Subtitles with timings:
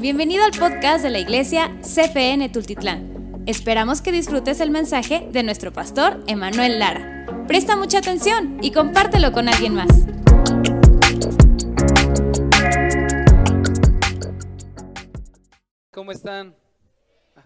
[0.00, 3.44] Bienvenido al podcast de la iglesia CFN Tultitlán.
[3.46, 7.26] Esperamos que disfrutes el mensaje de nuestro pastor Emanuel Lara.
[7.46, 9.88] Presta mucha atención y compártelo con alguien más.
[15.90, 16.56] ¿Cómo están?
[17.36, 17.44] Ah.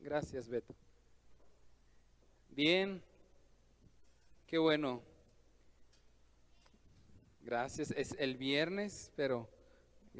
[0.00, 0.74] Gracias, Beto.
[2.48, 3.00] Bien.
[4.48, 5.00] Qué bueno.
[7.42, 7.92] Gracias.
[7.96, 9.48] Es el viernes, pero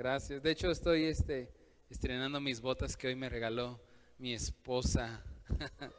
[0.00, 0.42] gracias.
[0.42, 1.52] De hecho, estoy este,
[1.90, 3.78] estrenando mis botas que hoy me regaló
[4.16, 5.22] mi esposa.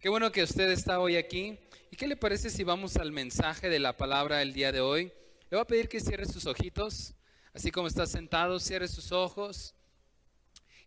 [0.00, 1.58] Qué bueno que usted está hoy aquí.
[1.90, 5.12] ¿Y qué le parece si vamos al mensaje de la palabra el día de hoy?
[5.50, 7.12] Le voy a pedir que cierre sus ojitos,
[7.52, 9.74] así como está sentado, cierre sus ojos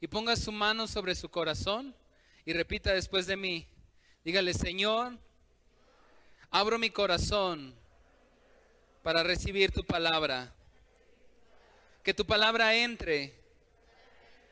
[0.01, 1.95] y ponga su mano sobre su corazón
[2.43, 3.67] y repita después de mí.
[4.25, 5.15] Dígale, Señor,
[6.49, 7.75] abro mi corazón
[9.07, 10.53] para recibir tu palabra.
[12.03, 13.33] Que tu palabra entre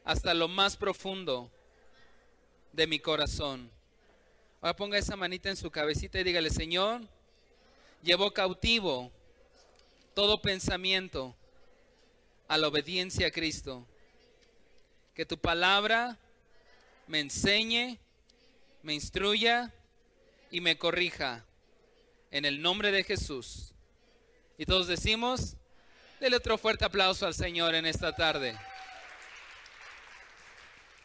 [0.06, 1.52] hasta lo más profundo
[2.72, 3.70] de mi corazón.
[4.62, 7.02] Ahora ponga esa manita en su cabecita y dígale, Señor,
[8.02, 9.12] llevo cautivo
[10.14, 11.36] todo pensamiento
[12.48, 13.86] a la obediencia a Cristo.
[15.14, 16.18] Que tu palabra
[17.08, 18.00] me enseñe,
[18.84, 19.74] me instruya
[20.50, 21.44] y me corrija.
[22.32, 23.75] En el nombre de Jesús.
[24.58, 25.56] Y todos decimos,
[26.20, 28.58] dele otro fuerte aplauso al Señor en esta tarde.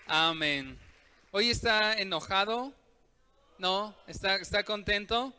[0.06, 0.78] Amén.
[1.32, 2.72] Hoy está enojado,
[3.60, 3.94] ¿No?
[4.06, 5.34] ¿Está, está contento?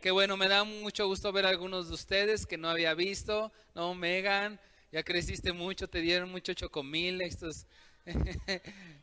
[0.00, 3.50] Qué bueno, me da mucho gusto ver a algunos de ustedes que no había visto.
[3.74, 4.60] No, Megan,
[4.92, 7.20] ya creciste mucho, te dieron mucho chocomil.
[7.20, 7.66] Estos.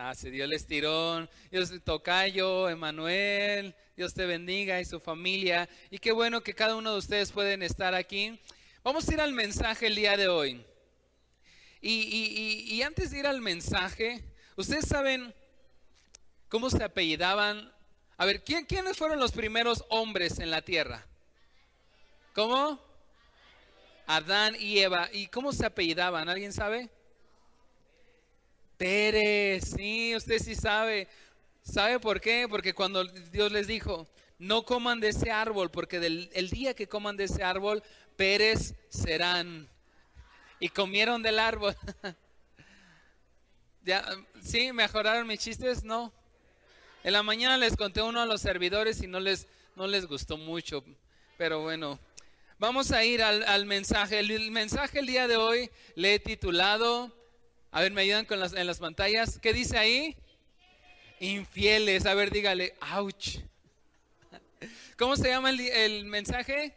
[0.00, 1.28] ah, se dio el estirón.
[1.50, 5.68] Dios tocayo, Emanuel, Dios te bendiga y su familia.
[5.90, 8.40] Y qué bueno que cada uno de ustedes pueden estar aquí.
[8.82, 10.64] Vamos a ir al mensaje el día de hoy.
[11.80, 14.22] Y, y, y antes de ir al mensaje,
[14.56, 15.34] ustedes saben
[16.48, 17.72] cómo se apellidaban
[18.20, 21.06] a ver, ¿quién, ¿quiénes fueron los primeros hombres en la tierra?
[22.34, 22.78] ¿Cómo?
[24.06, 25.08] Adán y Eva.
[25.10, 26.28] ¿Y cómo se apellidaban?
[26.28, 26.90] ¿Alguien sabe?
[28.80, 31.06] Pérez, sí, usted sí sabe.
[31.62, 32.46] ¿Sabe por qué?
[32.48, 34.08] Porque cuando Dios les dijo,
[34.38, 37.82] no coman de ese árbol, porque del, el día que coman de ese árbol,
[38.16, 39.68] Pérez serán.
[40.60, 41.76] Y comieron del árbol.
[43.84, 44.02] ¿Ya?
[44.40, 44.72] ¿Sí?
[44.72, 45.84] ¿Mejoraron mis chistes?
[45.84, 46.10] No.
[47.04, 50.38] En la mañana les conté uno a los servidores y no les, no les gustó
[50.38, 50.82] mucho,
[51.36, 52.00] pero bueno.
[52.58, 54.20] Vamos a ir al, mensaje.
[54.20, 57.19] El, mensaje el día de hoy le he titulado,
[57.72, 59.38] a ver, me ayudan con las, en las pantallas.
[59.38, 60.16] ¿Qué dice ahí?
[61.20, 62.06] Infieles.
[62.06, 63.38] A ver, dígale, ouch.
[64.96, 66.74] ¿Cómo se llama el, el mensaje?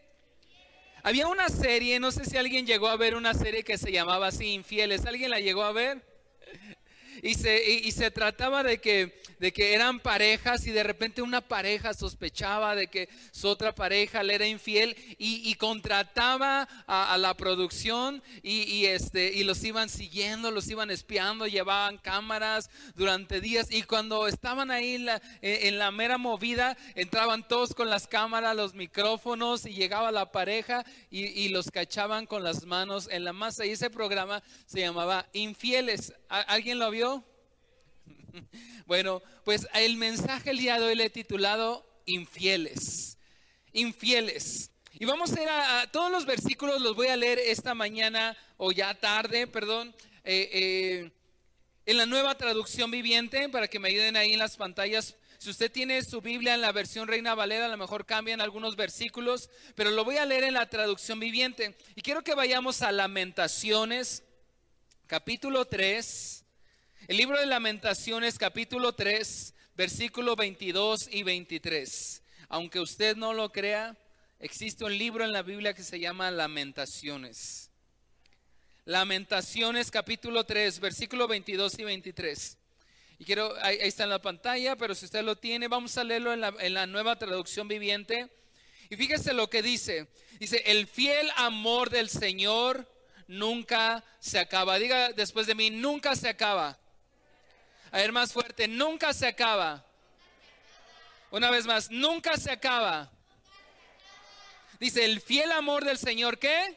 [1.01, 4.27] Había una serie, no sé si alguien llegó a ver una serie que se llamaba
[4.27, 5.05] así, Infieles.
[5.05, 6.01] ¿Alguien la llegó a ver?
[7.23, 11.41] Y se, y se trataba de que de que eran parejas y de repente una
[11.41, 18.23] pareja sospechaba de que su otra pareja le era infiel y, contrataba a, la producción
[18.41, 24.29] y, este, y los iban siguiendo, los iban espiando, llevaban cámaras durante días y cuando
[24.29, 25.09] estaban ahí en
[25.41, 30.85] en la mera movida, entraban todos con las cámaras, los micrófonos y llegaba la pareja
[31.09, 36.13] y, los cachaban con las manos en la masa y ese programa se llamaba Infieles.
[36.29, 37.12] ¿Alguien lo vio?
[38.85, 43.17] Bueno, pues el mensaje el día de hoy le he titulado Infieles.
[43.71, 44.71] Infieles.
[44.93, 48.71] Y vamos a ir a, todos los versículos, los voy a leer esta mañana o
[48.71, 51.11] ya tarde, perdón, eh, eh,
[51.85, 55.15] en la nueva traducción viviente, para que me ayuden ahí en las pantallas.
[55.39, 58.75] Si usted tiene su Biblia en la versión Reina Valera, a lo mejor cambian algunos
[58.75, 61.75] versículos, pero lo voy a leer en la traducción viviente.
[61.95, 64.23] Y quiero que vayamos a Lamentaciones,
[65.07, 66.42] capítulo 3
[67.07, 72.23] el libro de lamentaciones capítulo 3, versículo 22 y 23.
[72.47, 73.97] Aunque usted no lo crea,
[74.39, 77.71] existe un libro en la Biblia que se llama Lamentaciones.
[78.85, 82.57] Lamentaciones capítulo 3, versículo 22 y 23.
[83.19, 86.31] Y quiero, ahí, está en la pantalla, pero si usted lo tiene, vamos a leerlo
[86.31, 88.29] en la, en la nueva traducción viviente.
[88.89, 90.07] Y fíjese lo que dice.
[90.39, 92.89] Dice, el fiel amor del Señor
[93.27, 94.79] nunca se acaba.
[94.79, 96.79] Diga después de mí, nunca se acaba.
[97.93, 99.85] A ver, más fuerte, nunca se acaba.
[101.29, 103.11] Una vez más, nunca se acaba.
[104.79, 106.75] Dice, el fiel amor del Señor, ¿qué?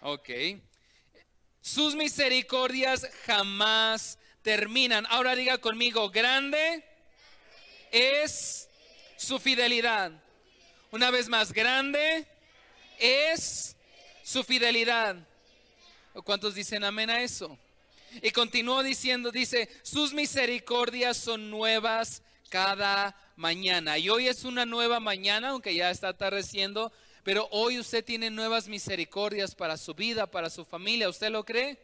[0.00, 0.30] Ok.
[1.60, 5.04] Sus misericordias jamás terminan.
[5.10, 6.82] Ahora diga conmigo, grande
[7.92, 8.66] es
[9.18, 10.10] su fidelidad.
[10.90, 12.26] Una vez más, grande
[12.98, 13.76] es
[14.22, 15.16] Su fidelidad.
[16.24, 17.58] ¿Cuántos dicen amén a eso?
[18.22, 23.98] Y continuó diciendo, dice, sus misericordias son nuevas cada mañana.
[23.98, 26.92] Y hoy es una nueva mañana, aunque ya está atardeciendo,
[27.22, 31.08] pero hoy usted tiene nuevas misericordias para su vida, para su familia.
[31.08, 31.78] ¿Usted lo cree?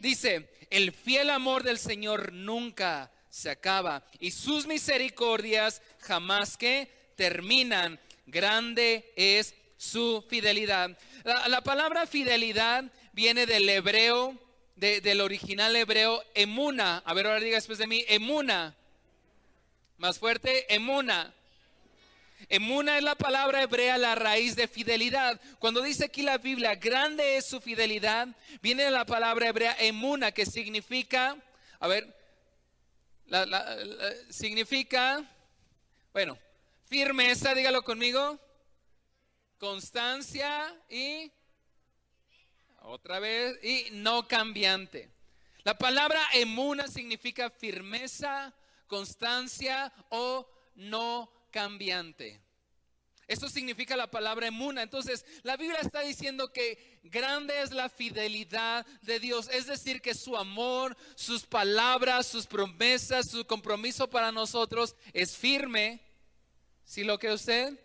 [0.00, 8.00] Dice, el fiel amor del Señor nunca se acaba y sus misericordias jamás que terminan.
[8.26, 10.96] Grande es su fidelidad.
[11.24, 14.38] La, palabra fidelidad viene del hebreo,
[14.78, 17.02] del original hebreo, emuna.
[17.04, 18.74] A ver, ahora diga después de mí, emuna.
[19.96, 21.34] Más fuerte, emuna.
[22.48, 25.40] Emuna es la palabra hebrea, la raíz de fidelidad.
[25.58, 28.28] Cuando dice aquí la Biblia, grande es su fidelidad,
[28.62, 31.36] viene de la palabra hebrea emuna, que significa,
[31.80, 32.16] a ver,
[34.30, 35.28] significa,
[36.12, 36.38] bueno,
[36.86, 38.38] firmeza, dígalo conmigo,
[39.58, 41.30] constancia y,
[42.88, 45.10] otra vez, y no cambiante.
[45.64, 48.54] La palabra emuna significa firmeza,
[48.86, 52.40] constancia o no cambiante.
[53.26, 54.82] Eso significa la palabra emuna.
[54.82, 59.50] Entonces, la Biblia está diciendo que grande es la fidelidad de Dios.
[59.52, 66.00] Es decir, que su amor, sus palabras, sus promesas, su compromiso para nosotros es firme.
[66.86, 67.78] ¿Sí lo que usted?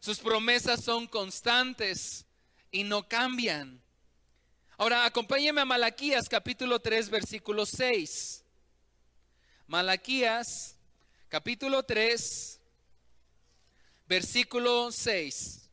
[0.00, 2.24] Sus promesas son constantes
[2.70, 3.81] y no cambian.
[4.82, 8.44] Ahora, acompáñeme a Malaquías capítulo 3, versículo 6.
[9.68, 10.76] Malaquías
[11.28, 12.60] capítulo 3,
[14.08, 15.70] versículo 6.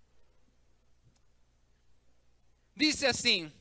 [2.75, 3.51] Dice así,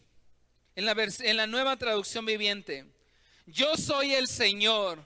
[0.76, 2.84] en la, en la nueva traducción viviente,
[3.46, 5.02] yo soy el Señor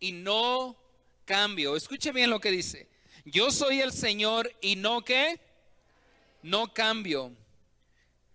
[0.00, 0.82] y no
[1.26, 1.76] cambio.
[1.76, 2.88] Escuche bien lo que dice.
[3.26, 5.38] Yo soy el Señor y no qué?
[6.42, 7.36] No cambio.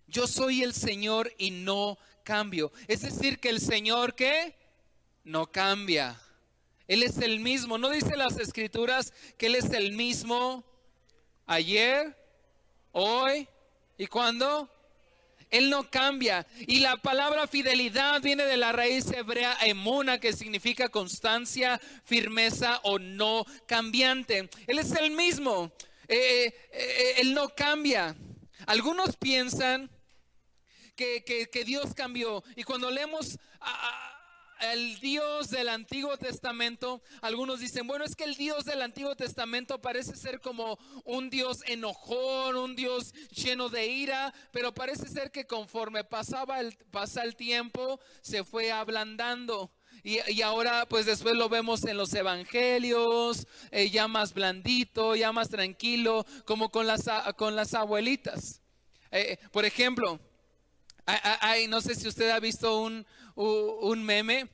[0.08, 2.72] Yo soy el Señor y no cambio.
[2.88, 4.56] Es decir, que el Señor qué?
[5.24, 6.20] No cambia.
[6.88, 7.78] Él es el mismo.
[7.78, 10.64] ¿No dice las escrituras que Él es el mismo
[11.46, 12.16] ayer,
[12.94, 13.48] hoy
[13.98, 14.70] y cuándo?
[15.50, 16.46] Él no cambia.
[16.60, 23.00] Y la palabra fidelidad viene de la raíz hebrea emuna, que significa constancia, firmeza o
[23.00, 24.50] no cambiante.
[24.68, 25.72] Él es el mismo.
[26.08, 28.16] Eh, eh, eh, él no cambia.
[28.66, 29.90] Algunos piensan
[30.98, 32.44] que, Dios cambió.
[32.56, 33.38] Y cuando leemos
[34.60, 39.80] el Dios del Antiguo Testamento, algunos dicen, bueno, es que el Dios del Antiguo Testamento
[39.80, 45.46] parece ser como un Dios enojón, un Dios lleno de ira, pero parece ser que
[45.46, 49.72] conforme pasaba el, pasa el tiempo, se fue ablandando.
[50.04, 55.50] Y, ahora pues después lo vemos en los evangelios, eh, ya más blandito, ya más
[55.50, 58.62] tranquilo, como con las, con las abuelitas.
[59.12, 60.20] Eh, por ejemplo,
[61.70, 63.06] no sé si usted ha visto un,
[63.36, 64.50] un meme,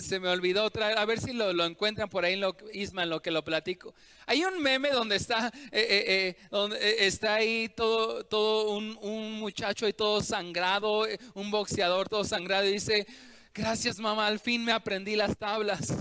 [0.00, 3.20] se me olvidó otra a ver si lo, encuentran por ahí, lo, Isma, en lo
[3.20, 3.94] que lo platico.
[4.26, 9.32] Hay un meme donde está, eh, eh, eh, donde está ahí todo, todo un, un,
[9.38, 13.06] muchacho y todo sangrado, un boxeador todo sangrado y dice,
[13.52, 15.92] gracias mamá, al fin me aprendí las tablas.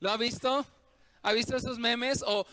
[0.00, 0.66] ¿Lo ha visto?
[1.22, 2.24] ¿Ha visto esos memes?
[2.26, 2.46] O,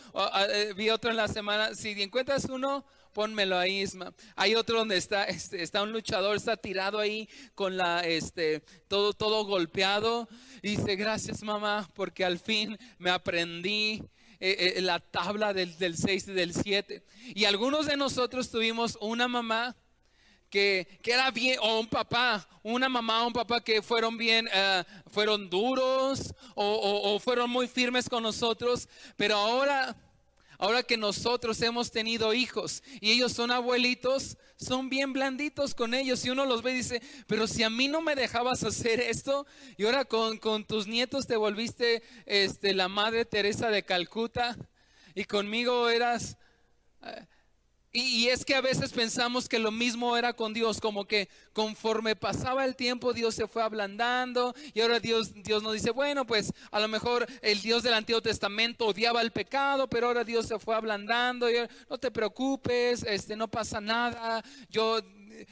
[0.75, 4.13] vi otro en la semana, si encuentras uno, pónmelo ahí, Isma.
[4.35, 9.13] Hay otro donde está, este, está un luchador, está tirado ahí con la, este, todo,
[9.13, 10.27] todo golpeado.
[10.61, 14.03] Y dice, gracias mamá, porque al fin me aprendí
[14.39, 17.03] eh, eh, la tabla del, del 6 y del 7.
[17.35, 19.75] Y algunos de nosotros tuvimos una mamá
[20.53, 24.83] que, era bien, o un papá, una mamá o un papá que fueron bien, eh,
[25.07, 29.95] fueron duros o, fueron muy firmes con nosotros, pero ahora
[30.57, 36.23] Ahora que nosotros hemos tenido hijos y ellos son abuelitos, son bien blanditos con ellos.
[36.25, 39.45] Y uno los ve y dice, pero si a mí no me dejabas hacer esto,
[39.77, 44.57] y ahora con, tus nietos te volviste este, la madre Teresa de Calcuta,
[45.15, 46.37] y conmigo eras...
[47.93, 51.29] Eh, y, es que a veces pensamos que lo mismo era con Dios, como que
[51.53, 56.25] conforme pasaba el tiempo Dios se fue ablandando y ahora Dios, Dios nos dice, bueno,
[56.25, 60.47] pues a lo mejor el Dios del Antiguo Testamento odiaba el pecado, pero ahora Dios
[60.47, 61.55] se fue ablandando y
[61.89, 64.99] no te preocupes, este, no pasa nada, yo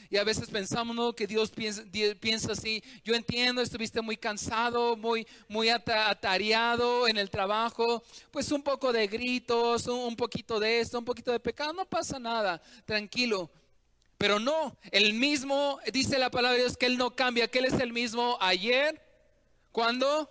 [0.10, 5.70] y a veces pensamos que Dios piensa, así, yo entiendo, estuviste muy cansado, muy, muy
[5.70, 11.32] atareado en el trabajo, pues un poco de gritos, un, poquito de esto, un poquito
[11.32, 13.50] de pecado, no pasa nada, tranquilo.
[14.18, 17.66] Pero no, el mismo, dice la palabra de Dios que Él no cambia, que Él
[17.66, 19.02] es el mismo ayer,
[19.72, 20.30] cuando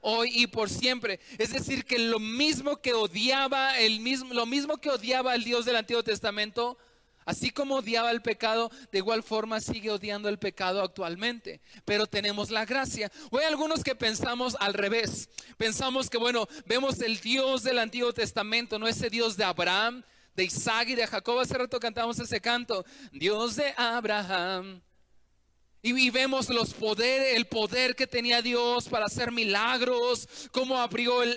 [0.00, 1.20] hoy y por siempre.
[1.38, 5.64] Es decir, que lo mismo que odiaba, el mismo, lo mismo que odiaba el Dios
[5.64, 6.78] del Antiguo Testamento,
[7.28, 11.60] Así como odiaba el pecado, de igual forma sigue odiando el pecado actualmente.
[11.84, 13.12] Pero tenemos la gracia.
[13.30, 15.28] O hay algunos que pensamos al revés.
[15.58, 20.02] Pensamos que, bueno, vemos el Dios del Antiguo Testamento, no ese Dios de Abraham,
[20.34, 21.38] de Isaac y de Jacob.
[21.38, 22.86] Hace rato cantamos ese canto.
[23.12, 24.80] Dios de Abraham.
[25.82, 31.36] Y, vemos los poderes, el poder que tenía Dios para hacer milagros, cómo abrió el,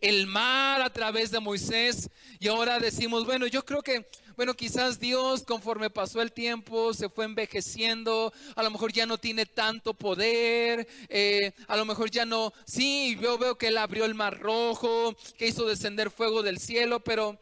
[0.00, 2.10] el mar a través de Moisés.
[2.38, 4.06] Y ahora decimos, bueno, yo creo que
[4.40, 9.18] bueno, quizás Dios conforme pasó el tiempo se fue envejeciendo, a lo mejor ya no
[9.18, 14.06] tiene tanto poder, eh, a lo mejor ya no, sí, yo veo que Él abrió
[14.06, 17.38] el mar rojo, que hizo descender fuego del cielo, pero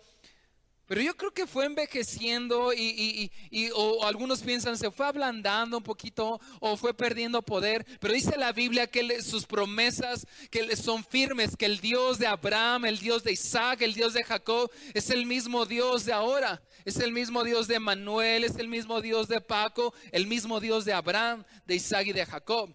[0.89, 3.31] pero yo creo que fue envejeciendo y,
[3.75, 7.85] o algunos piensan se fue ablandando un poquito o fue perdiendo poder.
[8.01, 12.87] Pero dice la Biblia que sus promesas que son firmes, que el Dios de Abraham,
[12.87, 16.63] el Dios de Isaac, el Dios de Jacob es el mismo Dios de ahora.
[16.87, 20.87] Es el mismo Dios de Manuel, es el mismo Dios de Paco, el mismo Dios
[20.87, 22.75] de Abraham, de Isaac y de Jacob.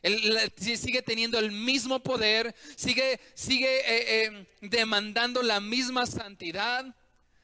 [0.00, 6.94] Él sigue teniendo el mismo poder, sigue, sigue eh, eh, demandando la misma santidad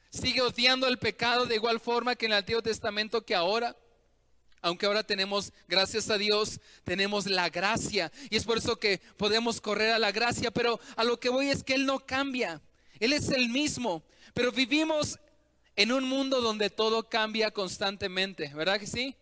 [0.09, 3.75] sigue odiando el pecado de igual forma que en el Antiguo Testamento que ahora.
[4.61, 8.11] Aunque ahora tenemos, gracias a Dios, tenemos la gracia.
[8.29, 10.51] Y es por eso que podemos correr a la gracia.
[10.51, 12.61] Pero a lo que voy es que Él no cambia.
[12.99, 14.03] Él es el mismo.
[14.33, 15.17] Pero vivimos
[15.77, 18.51] en un mundo donde todo cambia constantemente.
[18.53, 19.15] ¿Verdad que sí?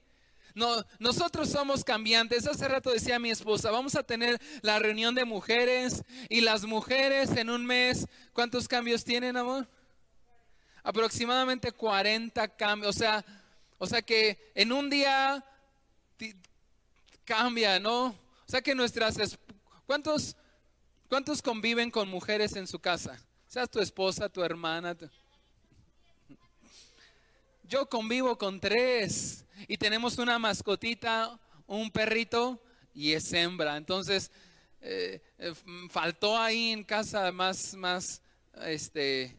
[0.56, 2.48] No, nosotros somos cambiantes.
[2.48, 7.30] Hace rato decía mi esposa, vamos a tener la reunión de mujeres y las mujeres
[7.38, 9.68] en un mes, ¿cuántos cambios tienen, amor?
[10.88, 12.96] Aproximadamente 40 cambios.
[12.96, 13.26] O sea,
[13.78, 15.44] o sea que en un día
[17.26, 18.06] cambia, ¿no?
[18.06, 18.16] O
[18.48, 19.38] sea que nuestras...
[19.86, 20.38] ¿Cuántos,
[21.10, 23.22] cuántos conviven con mujeres en su casa?
[23.48, 24.96] Seas tu esposa, tu hermana.
[27.64, 32.62] Yo convivo con tres y tenemos una mascotita, un perrito
[32.94, 33.76] y es hembra.
[33.76, 34.32] Entonces,
[34.80, 35.54] eh, eh,
[35.90, 38.22] faltó ahí en casa más, más,
[38.62, 39.36] este,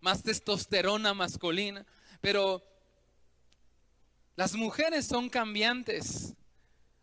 [0.00, 1.84] más testosterona masculina,
[2.20, 2.62] pero
[4.36, 6.34] las mujeres son cambiantes.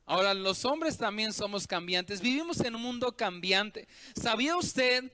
[0.05, 2.21] Ahora, los hombres también somos cambiantes.
[2.21, 3.87] Vivimos en un mundo cambiante.
[4.15, 5.11] ¿Sabía usted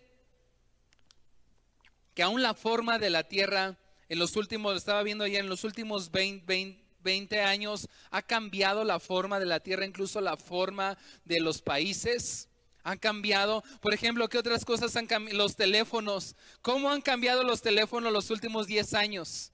[2.13, 3.77] que aún la forma de la tierra
[4.09, 9.39] en los últimos, estaba viendo ya en los últimos 20 años, ha cambiado la forma
[9.39, 12.49] de la tierra, incluso la forma de los países?
[12.83, 15.37] Han cambiado, por ejemplo, ¿qué otras cosas han cambiado?
[15.37, 16.35] Los teléfonos.
[16.61, 19.51] ¿Cómo han cambiado los teléfonos los últimos 10 años?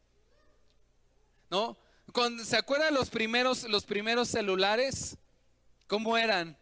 [1.50, 1.77] ¿No?
[2.43, 5.17] ¿Se acuerdan los primeros, los primeros celulares?
[5.88, 6.57] ¿Cómo eran?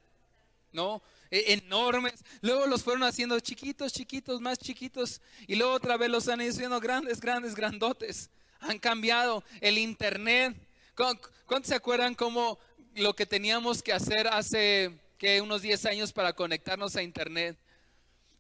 [0.72, 1.02] ¿No?
[1.30, 2.24] E, enormes.
[2.42, 5.22] Luego los fueron haciendo chiquitos, chiquitos, más chiquitos.
[5.48, 8.30] Y luego otra vez los han ido haciendo grandes, grandes, grandotes.
[8.60, 9.44] Han cambiado.
[9.62, 10.56] El internet.
[10.96, 12.58] ¿Cuántos se acuerdan cómo
[12.96, 14.98] lo que teníamos que hacer hace
[15.42, 17.58] unos 10 años para conectarnos a internet.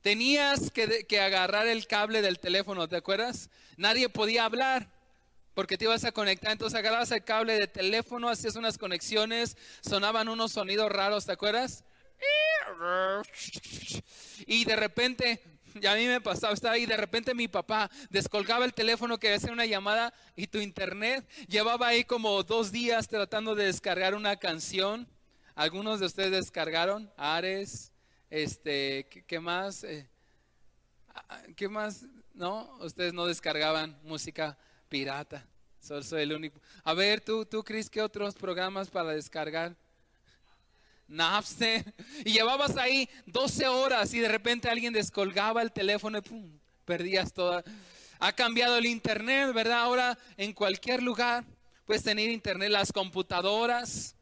[0.01, 3.49] Tenías que, agarrar el cable del teléfono, ¿te acuerdas?
[3.75, 4.91] Nadie podía hablar
[5.55, 6.51] porque te ibas a conectar.
[6.51, 11.83] Entonces agarrabas el cable de teléfono, hacías unas conexiones, sonaban unos sonidos raros, ¿te acuerdas?
[14.45, 15.41] Y de repente,
[15.73, 19.33] ya a mí me pasaba, estaba ahí, de repente mi papá descolgaba el teléfono que
[19.33, 24.35] hacer una llamada y tu internet llevaba ahí como dos días tratando de descargar una
[24.35, 25.07] canción.
[25.55, 27.93] Algunos de ustedes descargaron Ares,
[28.29, 29.85] este, ¿qué, más?
[29.85, 30.05] Eh,
[31.55, 32.05] ¿Qué más?
[32.33, 34.57] No, ustedes no descargaban música
[34.89, 35.47] pirata.
[35.79, 36.59] Soy el único.
[36.83, 39.77] A ver, tú, tú, Chris, ¿qué otros programas para descargar?
[41.07, 41.85] Napster.
[42.25, 47.31] Y llevabas ahí 12 horas y de repente alguien descolgaba el teléfono y pum, perdías
[47.31, 47.63] toda.
[48.19, 49.83] Ha cambiado el internet, ¿verdad?
[49.83, 51.45] Ahora en cualquier lugar
[51.85, 54.15] puedes tener internet, las computadoras.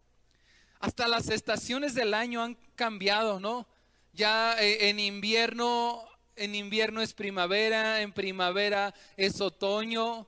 [0.84, 3.66] Hasta las estaciones del año han cambiado, ¿no?
[4.12, 6.04] Ya eh, en invierno,
[6.36, 10.28] en invierno es primavera, en primavera es otoño.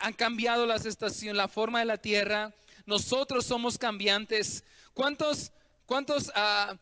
[0.00, 2.52] Han cambiado las estaciones, la forma de la tierra.
[2.84, 4.62] Nosotros somos cambiantes.
[4.92, 5.52] ¿Cuántos,
[5.86, 6.76] cuántos ah,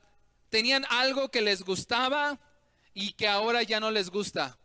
[0.48, 2.40] tenían algo que les gustaba
[2.92, 4.58] y que ahora ya no les gusta?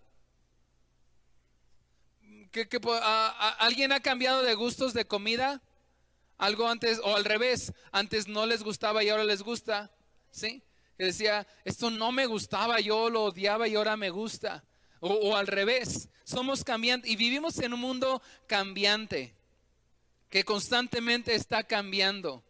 [3.59, 5.61] ¿Alguien ha cambiado de gustos de comida?
[6.41, 9.91] Algo antes, o al revés, antes no les gustaba y ahora les gusta.
[10.31, 10.63] ¿Sí?
[10.97, 14.63] Que decía, esto no me gustaba, yo lo odiaba y ahora me gusta.
[15.01, 19.35] O, al revés, somos cambiantes y vivimos en un mundo cambiante,
[20.31, 22.43] que constantemente está cambiando.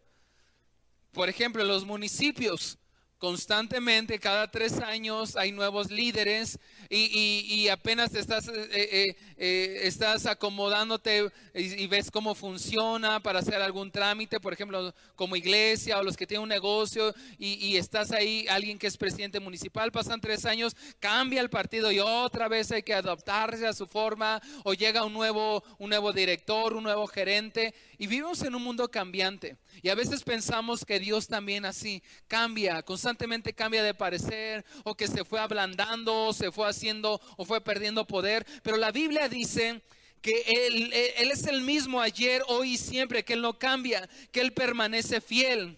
[1.11, 2.77] Por ejemplo, los municipios
[3.21, 6.57] constantemente, cada tres años hay nuevos líderes
[6.89, 13.91] y, apenas estás, eh, eh, eh, estás acomodándote y, ves cómo funciona para hacer algún
[13.91, 18.79] trámite, por ejemplo, como iglesia o los que tienen un negocio y, estás ahí, alguien
[18.79, 22.95] que es presidente municipal, pasan tres años, cambia el partido y otra vez hay que
[22.95, 28.07] adaptarse a su forma o llega un nuevo, un nuevo director, un nuevo gerente y
[28.07, 29.57] vivimos en un mundo cambiante.
[29.83, 33.10] Y a veces pensamos que Dios también así cambia, constantemente
[33.55, 38.05] cambia de parecer, o que se fue ablandando, o se fue haciendo, o fue perdiendo
[38.05, 38.45] poder.
[38.63, 39.81] Pero la Biblia dice
[40.21, 44.41] que él, él es el mismo ayer, hoy y siempre, que Él no cambia, que
[44.41, 45.77] Él permanece fiel.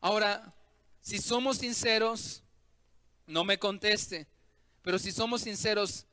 [0.00, 0.54] Ahora,
[1.00, 2.42] si somos sinceros,
[3.26, 4.26] no me conteste,
[4.82, 6.06] pero si somos sinceros,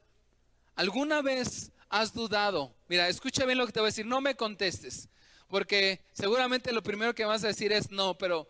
[0.76, 2.74] ¿alguna vez has dudado?
[2.88, 5.10] Mira, escucha bien lo que te voy a decir, no me contestes.
[5.48, 8.48] Porque seguramente lo primero que vas a decir es no, pero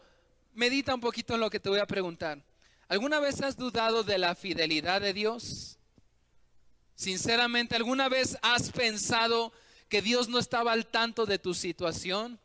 [0.54, 2.44] medita un poquito en lo que te voy a preguntar.
[2.88, 5.78] ¿Alguna vez has dudado de la fidelidad de Dios?
[6.96, 9.54] Sinceramente, ¿alguna vez has pensado
[9.88, 12.40] que Dios no estaba al tanto de tu situación?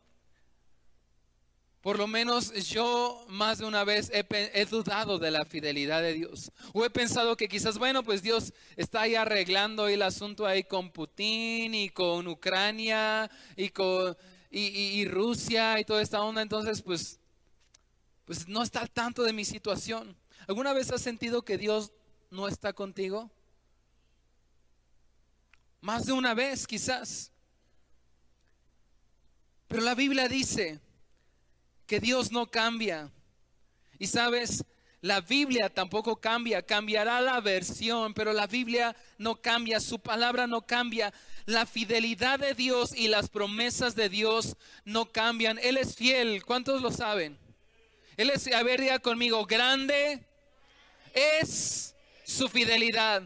[1.87, 6.51] Por lo menos yo más de una vez he, dudado de la fidelidad de Dios.
[6.73, 10.91] O he pensado que quizás, bueno, pues Dios está ahí arreglando el asunto ahí con
[10.91, 14.17] Putin y con Ucrania y con,
[14.51, 17.21] y, Rusia y toda esta onda, entonces pues,
[18.27, 20.15] pues no está al tanto de mi situación.
[20.47, 21.93] ¿Alguna vez has sentido que Dios
[22.31, 23.31] no está contigo?
[25.81, 27.31] Más de una vez quizás.
[29.69, 30.81] Pero la Biblia dice
[31.87, 33.13] que Dios no cambia.
[33.99, 34.65] Y sabes,
[35.01, 40.67] la Biblia tampoco cambia, cambiará la versión, pero la Biblia no cambia, su palabra no
[40.67, 41.15] cambia.
[41.45, 45.61] La fidelidad de Dios y las promesas de Dios no cambian.
[45.63, 46.45] Él es fiel.
[46.45, 47.46] ¿Cuántos lo saben?
[48.17, 50.25] Él es, a ver, diga conmigo, grande
[51.13, 51.95] es
[52.25, 53.23] su fidelidad.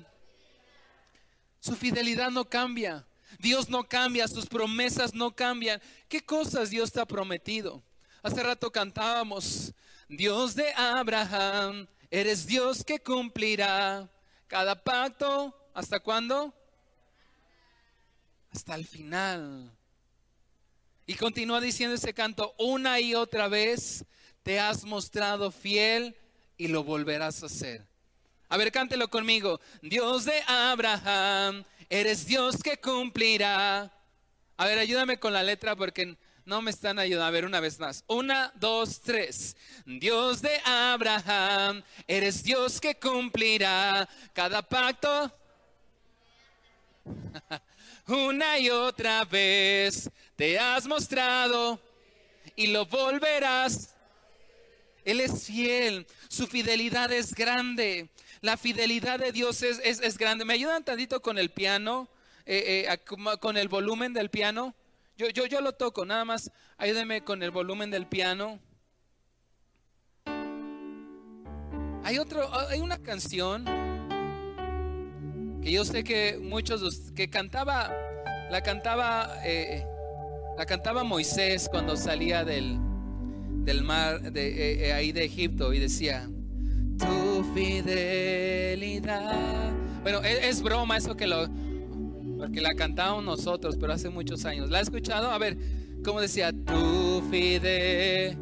[1.60, 3.06] Su fidelidad no cambia.
[3.38, 5.80] Dios no cambia, sus promesas no cambian.
[6.08, 7.82] ¿Qué cosas Dios te ha prometido?
[8.22, 9.72] Hace rato cantábamos,
[10.08, 14.08] Dios de Abraham, eres Dios que cumplirá
[14.48, 15.56] cada pacto.
[15.72, 16.52] ¿Hasta cuándo?
[18.52, 19.70] hasta el final.
[21.06, 24.04] Y continúa diciendo ese canto, una y otra vez
[24.42, 26.16] te has mostrado fiel
[26.56, 27.86] y lo volverás a hacer.
[28.48, 29.60] A ver, cántelo conmigo.
[29.80, 33.92] Dios de Abraham, eres Dios que cumplirá.
[34.56, 37.26] A ver, ayúdame con la letra porque no me están ayudando.
[37.26, 38.04] A ver, una vez más.
[38.08, 39.56] Una, dos, tres.
[39.86, 45.32] Dios de Abraham, eres Dios que cumplirá cada pacto.
[48.06, 51.80] Una y otra vez te has mostrado
[52.56, 53.94] y lo volverás.
[55.04, 58.10] Él es fiel, su fidelidad es grande.
[58.40, 60.44] La fidelidad de Dios es, es, grande.
[60.44, 62.08] ¿Me ayudan tantito con el piano?
[62.46, 62.98] Eh, eh,
[63.38, 64.74] con el volumen del piano.
[65.16, 68.58] Yo, yo, yo lo toco, nada más ayúdenme con el volumen del piano.
[72.02, 73.66] Hay otro, hay una canción
[75.62, 77.90] que yo sé que muchos que cantaba,
[78.50, 79.86] la cantaba, eh,
[80.56, 82.80] la cantaba Moisés cuando salía del,
[83.64, 86.28] del mar de eh, eh, ahí de Egipto y decía,
[86.98, 89.32] tu fidelidad.
[90.02, 91.48] Bueno, es, es, broma eso que lo,
[92.38, 94.70] porque la cantamos nosotros, pero hace muchos años.
[94.70, 95.30] ¿La ha escuchado?
[95.30, 95.56] A ver,
[96.04, 96.52] ¿cómo decía?
[96.52, 98.38] Tu fidelidad.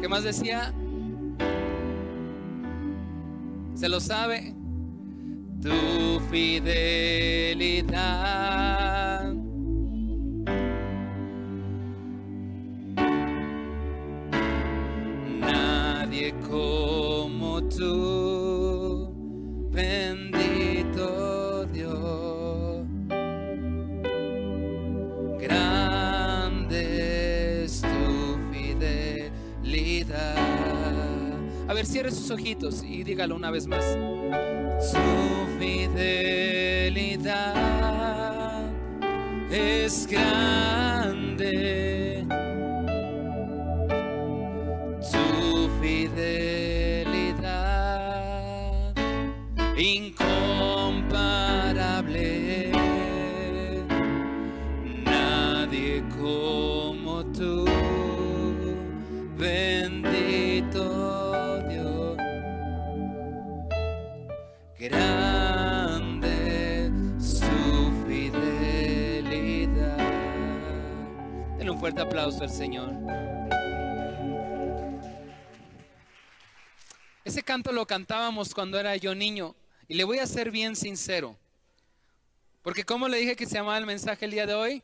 [0.00, 0.72] ¿Qué más decía?
[3.74, 4.54] ¿Se lo sabe?
[5.62, 6.78] tu fidelidad.
[16.50, 19.12] Como tú,
[19.70, 22.86] bendito Dios.
[25.40, 26.84] Grande
[27.64, 30.36] es tu fidelidad.
[31.68, 33.84] A ver, cierre sus ojitos y dígalo una vez más
[34.80, 34.96] su
[35.58, 36.68] fidelidad
[39.50, 41.27] es grande.
[49.78, 52.72] Incomparable.
[55.04, 57.66] Nadie como tú.
[64.78, 69.98] grande su fidelidad.
[71.58, 72.94] Denle un fuerte aplauso al Señor.
[77.48, 79.54] canto lo cantábamos cuando era yo niño.
[79.88, 81.36] Y le voy a ser bien sincero.
[82.62, 84.82] Porque como le dije que se llamaba el mensaje el día de hoy?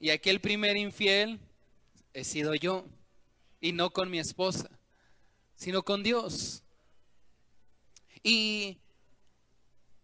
[0.00, 1.38] Y aquí el primer infiel
[2.14, 2.86] he sido yo.
[3.60, 4.70] Y no con mi esposa,
[5.54, 6.62] sino con Dios.
[8.22, 8.78] Y,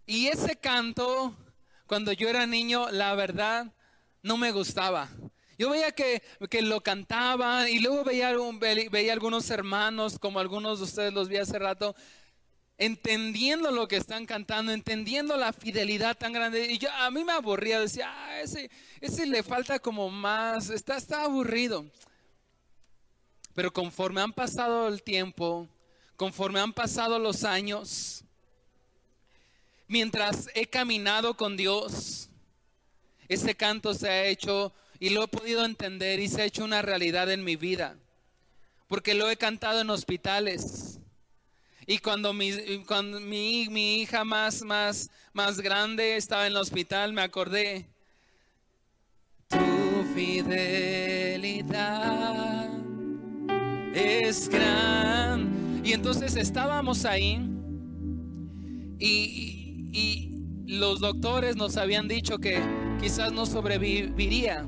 [0.04, 1.34] y ese canto,
[1.86, 3.72] cuando yo era niño, la verdad,
[4.22, 5.10] no me gustaba.
[5.58, 6.22] Yo veía que,
[6.62, 8.34] lo cantaban y luego veía,
[8.90, 11.94] veía algunos hermanos, como algunos de ustedes los vi hace rato,
[12.78, 16.72] entendiendo lo que están cantando, entendiendo la fidelidad tan grande.
[16.72, 20.96] Y yo, a mí me aburría, decía, ah, ese, ese le falta como más, está,
[20.96, 21.84] está aburrido.
[23.54, 25.68] Pero conforme han pasado el tiempo,
[26.16, 28.24] conforme han pasado los años,
[29.88, 32.30] mientras he caminado con Dios,
[33.28, 36.80] ese canto se ha hecho y lo he podido entender y se ha hecho una
[36.80, 37.96] realidad en mi vida.
[38.88, 40.98] Porque lo he cantado en hospitales.
[41.86, 42.52] Y cuando mi,
[42.86, 47.88] cuando mi, mi hija más, más, más grande estaba en el hospital, me acordé.
[49.48, 51.62] Tu fidelidad
[53.94, 55.82] es gran.
[55.84, 57.40] Y entonces estábamos ahí
[58.98, 60.32] y, y
[60.66, 62.62] los doctores nos habían dicho que
[63.00, 64.64] quizás no sobreviviría.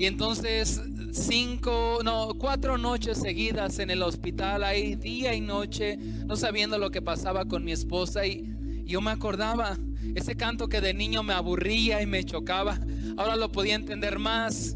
[0.00, 0.80] Y entonces
[1.12, 6.90] cinco, no, cuatro noches seguidas en el hospital, ahí día y noche, no sabiendo lo
[6.90, 8.24] que pasaba con mi esposa.
[8.24, 8.50] Y
[8.86, 9.76] yo me acordaba,
[10.14, 12.80] ese canto que de niño me aburría y me chocaba,
[13.18, 14.74] ahora lo podía entender más.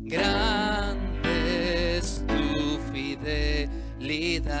[0.00, 4.56] Grande es tu fidelidad.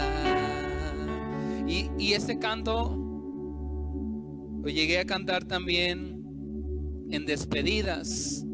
[1.66, 2.94] Y, y ese canto
[4.62, 6.22] lo llegué a cantar también
[7.10, 8.44] en despedidas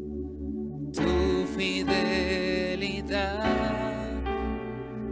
[0.95, 3.45] tu fidelidad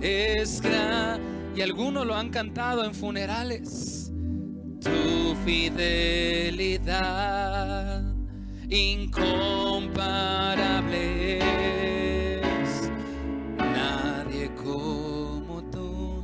[0.01, 1.21] es gran.
[1.55, 4.11] Y algunos lo han cantado en funerales.
[4.81, 6.93] Tu fidelidad
[8.69, 11.39] incomparable.
[13.57, 16.23] Nadie como tú.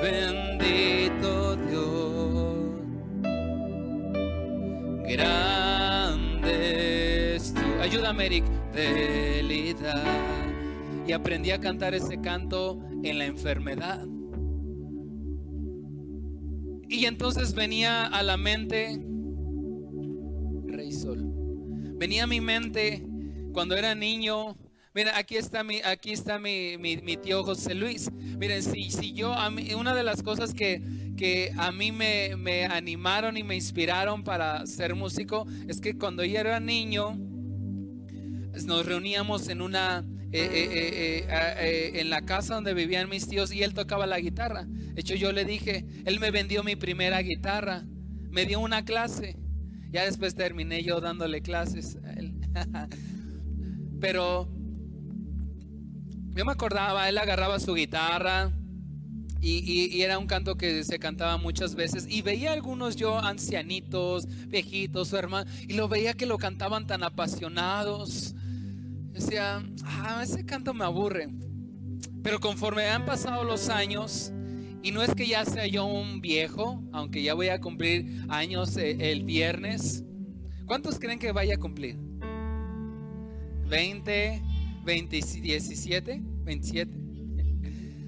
[0.00, 2.46] Bendito Dios.
[5.06, 5.45] Ayúdame,
[11.06, 14.06] Y aprendí a cantar ese canto en la enfermedad.
[16.88, 19.00] Y entonces venía a la mente,
[20.66, 21.24] Rey Sol,
[21.96, 23.04] venía a mi mente
[23.52, 24.56] cuando era niño.
[24.94, 28.10] Mira, aquí está mi, aquí está mi, mi, tío José Luis.
[28.12, 30.82] Miren, si, si yo, a mí, una de las cosas que,
[31.16, 36.24] que a mí me, me animaron y me inspiraron para ser músico es que cuando
[36.24, 37.18] yo era niño,
[38.64, 43.62] nos reuníamos en una eh, eh, eh, en la casa donde vivían mis tíos y
[43.62, 44.64] él tocaba la guitarra.
[44.66, 47.84] De hecho, yo le dije, él me vendió mi primera guitarra,
[48.30, 49.36] me dio una clase.
[49.90, 52.34] Ya después terminé yo dándole clases a él.
[54.00, 54.48] Pero
[56.34, 58.52] yo me acordaba, él agarraba su guitarra
[59.40, 64.26] y, y, era un canto que se cantaba muchas veces y veía algunos yo ancianitos,
[64.48, 68.34] viejitos, su hermano, y lo veía que lo cantaban tan apasionados
[69.16, 71.28] decía, ah, ese canto me aburre.
[72.22, 74.32] Pero conforme han pasado los años,
[74.82, 78.76] y no es que ya sea yo un viejo, aunque ya voy a cumplir años
[78.76, 80.04] eh, el viernes.
[80.64, 81.96] ¿Cuántos creen que vaya a cumplir?
[83.68, 84.42] ¿20,
[84.84, 86.92] 20, 17, 27?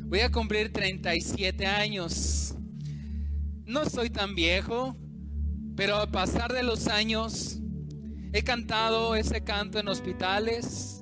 [0.05, 2.55] Voy a cumplir 37 años.
[3.67, 4.97] No soy tan viejo,
[5.75, 7.59] pero al pasar de los años,
[8.33, 10.98] he cantado ese canto en hospitales,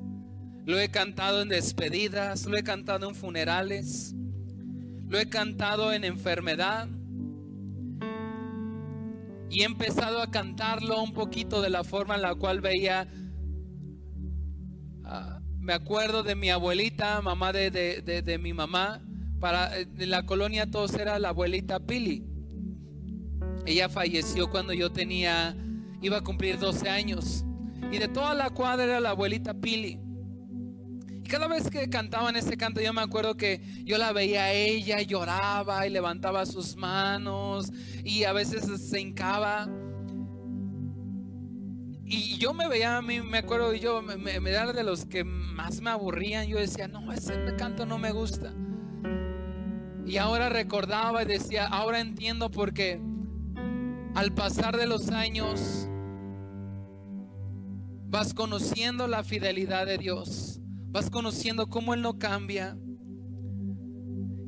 [0.66, 4.16] lo he cantado en despedidas, lo he cantado en funerales,
[5.08, 6.88] lo he cantado en enfermedad.
[9.48, 13.06] Y he empezado a cantarlo un poquito de la forma en la cual veía,
[15.04, 19.00] ah, me acuerdo de mi abuelita, mamá de, mi mamá,
[19.38, 22.24] para en la colonia todos era la abuelita Pili.
[23.66, 25.56] Ella falleció cuando yo tenía,
[26.02, 27.44] iba a cumplir 12 años.
[27.92, 30.05] Y de toda la cuadra era la abuelita Pili.
[31.26, 34.52] Y cada vez que cantaban ese canto, yo me acuerdo que yo la veía a
[34.52, 37.72] ella, lloraba y levantaba sus manos
[38.04, 39.68] y a veces se hincaba.
[42.04, 45.24] Y yo me veía a mí, me acuerdo, yo me, me, era de los que
[45.24, 46.46] más me aburrían.
[46.46, 48.54] Yo decía, no, ese canto no me gusta.
[50.06, 53.00] Y ahora recordaba y decía, ahora entiendo porque
[54.14, 55.88] al pasar de los años
[58.04, 62.76] vas conociendo la fidelidad de Dios vas conociendo cómo Él no cambia,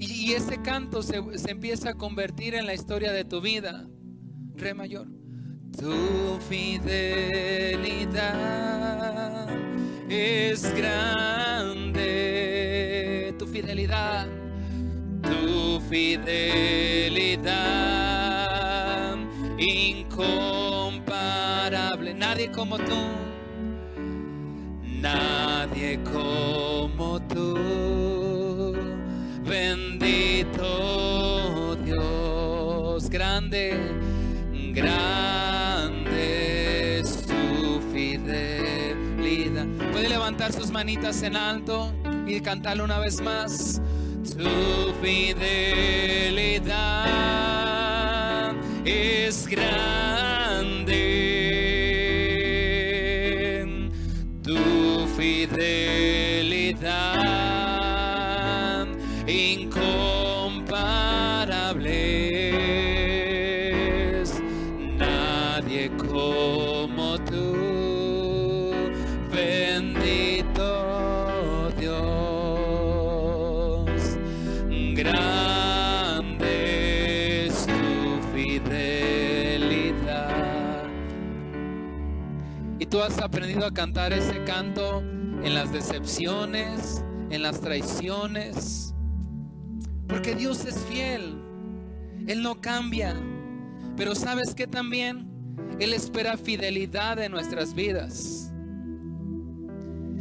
[0.00, 3.88] Y ese canto se, se empieza a convertir en la historia de tu vida.
[4.54, 5.08] Re mayor.
[5.76, 8.28] Tu fidelidad
[10.08, 12.04] es grande.
[13.38, 14.26] Tu fidelidad.
[15.22, 17.48] Tu fidelidad
[19.58, 22.14] incomparable.
[22.14, 23.27] Nadie como tú.
[25.00, 28.74] Nadie como tú.
[29.44, 30.66] Bendito
[31.84, 33.78] Dios, grande,
[34.74, 36.18] grande
[36.98, 39.66] es tu fidelidad.
[39.92, 41.92] Puede levantar sus manitas en alto
[42.26, 43.80] y cantarlo una vez más.
[44.24, 45.36] Tu fidelidad
[48.84, 49.97] es grande.
[83.66, 88.94] A cantar ese canto en las decepciones, en las traiciones.
[90.06, 91.36] Porque Dios es fiel.
[92.26, 93.14] Él no cambia.
[93.96, 95.28] Pero sabes que también
[95.80, 98.52] Él espera fidelidad de nuestras vidas.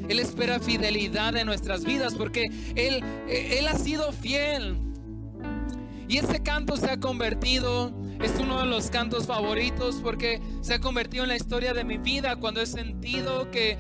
[0.10, 2.46] Él espera fidelidad de nuestras vidas porque
[2.76, 4.78] Él, Él ha sido fiel.
[6.08, 10.80] Y ese canto se ha convertido, es uno de los cantos favoritos porque se ha
[10.80, 13.78] convertido en la historia de mi vida cuando he sentido que,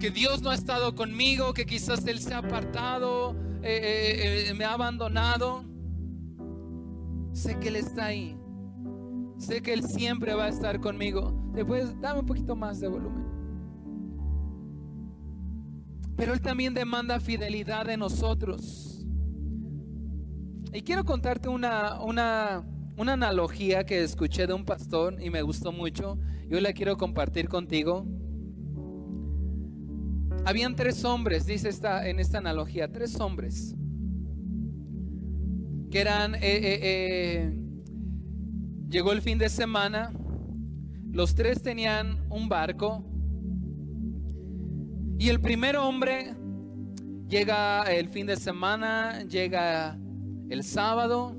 [0.00, 4.54] que Dios no ha estado conmigo, que quizás Él se ha apartado, eh, eh, eh,
[4.54, 5.64] me ha abandonado.
[7.32, 8.36] Sé que Él está ahí.
[9.36, 11.50] Sé que Él siempre va a estar conmigo.
[11.52, 13.24] Después, dame un poquito más de volumen.
[16.16, 19.06] Pero Él también demanda fidelidad de nosotros.
[20.72, 22.64] Y quiero contarte una, una,
[22.98, 26.18] una analogía que escuché de un pastor y me gustó mucho.
[26.48, 28.04] Yo la quiero compartir contigo.
[30.44, 33.76] Habían tres hombres, dice esta, en esta analogía, tres hombres
[35.90, 37.58] que eran, eh, eh, eh,
[38.90, 40.12] llegó el fin de semana,
[41.12, 43.04] los tres tenían un barco
[45.18, 46.34] y el primer hombre
[47.28, 49.98] llega el fin de semana, llega
[50.50, 51.36] el sábado,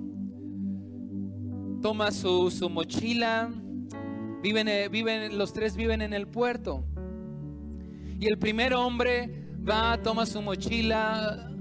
[1.82, 3.50] toma su, su mochila,
[4.42, 6.84] viven, viven, los tres viven en el puerto.
[8.20, 11.52] Y el primer hombre va, toma su mochila,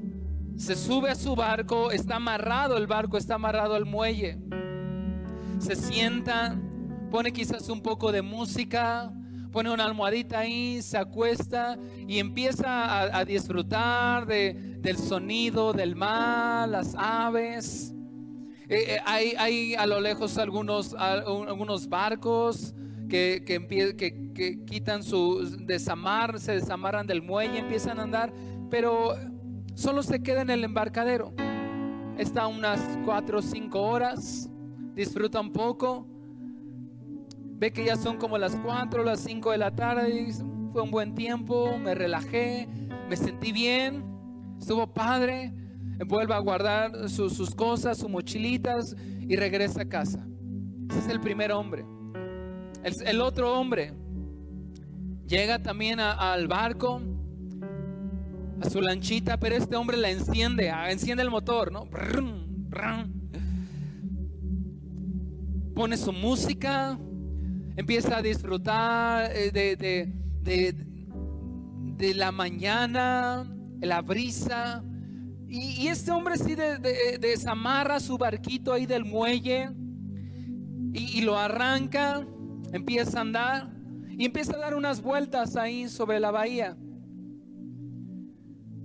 [0.57, 4.39] se sube a su barco, está amarrado el barco, está amarrado al muelle.
[5.59, 6.61] Se sienta,
[7.11, 9.13] pone quizás un poco de música,
[9.53, 15.95] pone una almohadita ahí, se acuesta y empieza a, a disfrutar de, del sonido del
[15.95, 17.95] mar, las aves.
[18.69, 22.75] Eh, eh, hay, hay, a lo lejos algunos, algunos barcos
[23.09, 28.33] que, que, quitan su desamar, se desamarran del muelle, empiezan a andar,
[28.71, 29.15] pero
[29.75, 31.33] solo se queda en el embarcadero.
[32.19, 34.51] Está unas cuatro o cinco horas,
[34.95, 36.07] disfruta un poco,
[37.59, 40.31] ve que ya son como las cuatro o las cinco de la tarde,
[40.73, 42.69] fue un buen tiempo, me relajé,
[43.09, 44.05] me sentí bien,
[44.59, 45.55] estuvo padre,
[46.07, 50.27] vuelve a guardar sus, cosas, sus mochilitas y regresa a casa.
[50.91, 51.85] Ese es el primer hombre.
[52.83, 53.93] El, el otro hombre
[55.27, 57.01] llega también al barco,
[58.61, 61.89] a su lanchita, pero este hombre la enciende, enciende el motor, ¿no?
[65.75, 66.99] Pone su música,
[67.77, 70.09] empieza a disfrutar de,
[70.43, 73.47] de la mañana,
[73.81, 74.83] la brisa.
[75.49, 76.55] Y, este hombre sí
[77.19, 79.71] desamarra su barquito ahí del muelle
[80.93, 82.27] y, y lo arranca,
[82.73, 83.71] empieza a andar
[84.11, 86.77] y empieza a dar unas vueltas ahí sobre la bahía.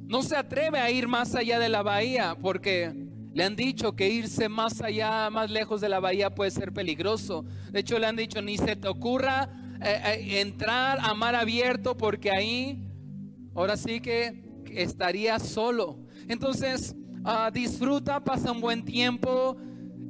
[0.05, 2.93] No se atreve a ir más allá de la bahía porque
[3.33, 7.45] le han dicho que irse más allá, más lejos de la bahía puede ser peligroso.
[7.71, 9.49] De hecho, le han dicho, ni se te ocurra
[9.81, 12.87] eh, eh, entrar a mar abierto porque ahí,
[13.55, 15.97] ahora sí que estaría solo.
[16.27, 19.57] Entonces, uh, disfruta, pasa un buen tiempo.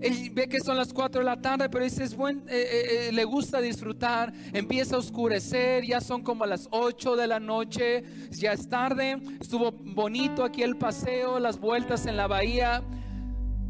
[0.04, 3.12] Él ve que son las 4 de la tarde, pero dice, es buen, eh, eh,
[3.14, 4.34] le gusta disfrutar.
[4.52, 9.22] Empieza a oscurecer, ya son como las 8 de la noche, ya es tarde.
[9.40, 12.84] Estuvo bonito aquí el paseo, las vueltas en la bahía.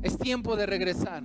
[0.02, 1.24] es tiempo de regresar.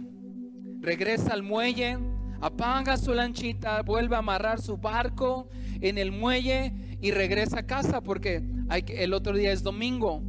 [0.80, 1.98] Regresa al muelle,
[2.40, 5.48] apaga su lanchita, vuelve a amarrar su barco
[5.80, 10.22] en el muelle y regresa a casa porque hay el otro día es domingo.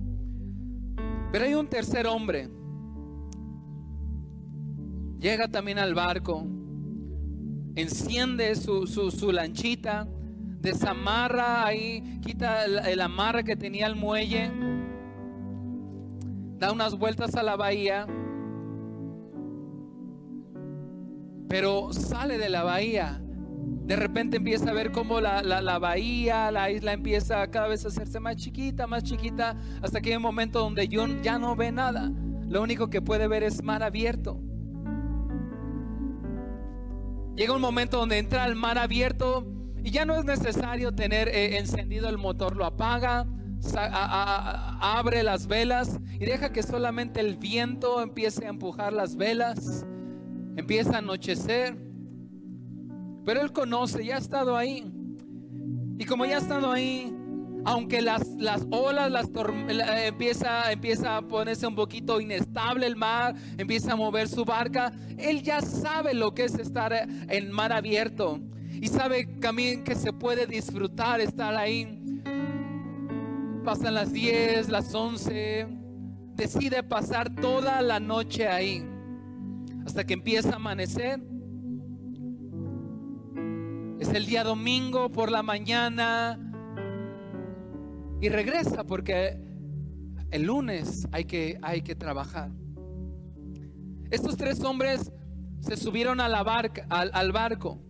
[1.31, 2.49] Pero hay un tercer hombre.
[5.19, 6.45] Llega también al barco,
[7.75, 10.07] enciende su, su, lanchita,
[10.61, 14.49] desamarra ahí, quita el, el amarre que tenía el muelle,
[16.57, 18.07] da unas vueltas a la bahía
[21.49, 23.19] pero sale de la bahía.
[23.89, 28.19] De repente empieza a ver cómo la, bahía, la isla empieza cada vez a hacerse
[28.19, 32.11] más chiquita, más chiquita, hasta que hay un momento donde John ya no ve nada.
[32.47, 34.39] Lo único que puede ver es mar abierto.
[37.35, 39.47] Llega un momento donde entra al mar abierto
[39.83, 43.25] y ya no es necesario tener eh, encendido el motor, lo apaga,
[44.81, 49.83] abre las velas y deja que solamente el viento empiece a empujar las velas
[50.55, 51.88] Empieza a anochecer.
[53.29, 54.91] Pero Él conoce, ya ha estado ahí.
[55.99, 57.15] Y como ya ha estado ahí,
[57.63, 59.27] aunque las, las olas, las
[60.03, 65.43] empieza, empieza a ponerse un poquito inestable el mar, empieza a mover su barca, Él
[65.43, 68.39] ya sabe lo que es estar en mar abierto.
[68.73, 72.01] Y sabe también que se puede disfrutar estar ahí.
[73.63, 75.67] Pasan las 10, las 11.
[76.33, 78.83] Decide pasar toda la noche ahí
[79.85, 81.28] hasta que empieza a amanecer.
[83.99, 86.39] Es el día domingo por la mañana
[88.21, 89.37] y regresa porque
[90.31, 92.49] el lunes hay que, hay que trabajar.
[94.09, 95.11] Estos tres hombres
[95.59, 96.31] se subieron al,
[97.33, 97.81] barco.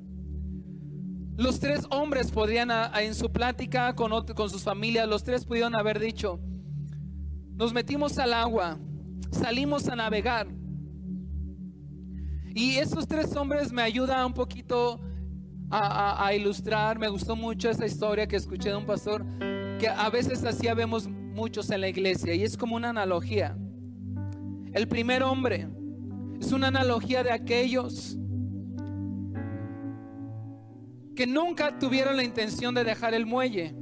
[1.38, 4.12] Los tres hombres podrían, en su plática con,
[4.50, 6.40] sus familias, los tres pudieron haber dicho,
[7.54, 8.80] nos metimos al agua,
[9.30, 10.48] salimos a navegar.
[12.56, 15.00] Y esos tres hombres me ayudan un poquito
[15.70, 17.00] a, ilustrar.
[17.00, 19.26] Me gustó mucho esa historia que escuché de un pastor,
[19.80, 22.34] que a veces así vemos muchos en la iglesia.
[22.34, 23.58] Y es como una analogía.
[24.74, 25.68] El primer hombre
[26.40, 28.18] es una analogía de aquellos
[31.16, 33.76] que nunca tuvieron la intención de dejar el muelle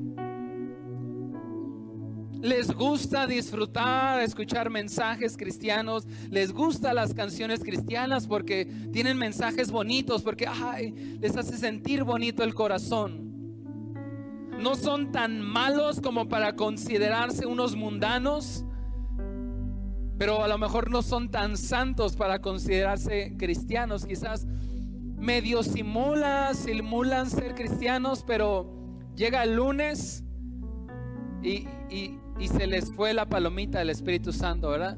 [2.41, 10.21] les gusta disfrutar, escuchar mensajes cristianos, les gusta las canciones cristianas porque tienen mensajes bonitos,
[10.21, 10.47] porque
[11.19, 13.28] les hace sentir bonito el corazón.
[14.60, 18.65] No son tan malos como para considerarse unos mundanos,
[20.17, 24.06] pero a lo mejor no son tan santos para considerarse cristianos.
[24.06, 24.47] Quizás
[25.15, 28.73] medio simulan, simulan ser cristianos, pero
[29.15, 30.23] llega el lunes
[31.43, 34.97] y, y se les fue la palomita del Espíritu Santo, ¿verdad?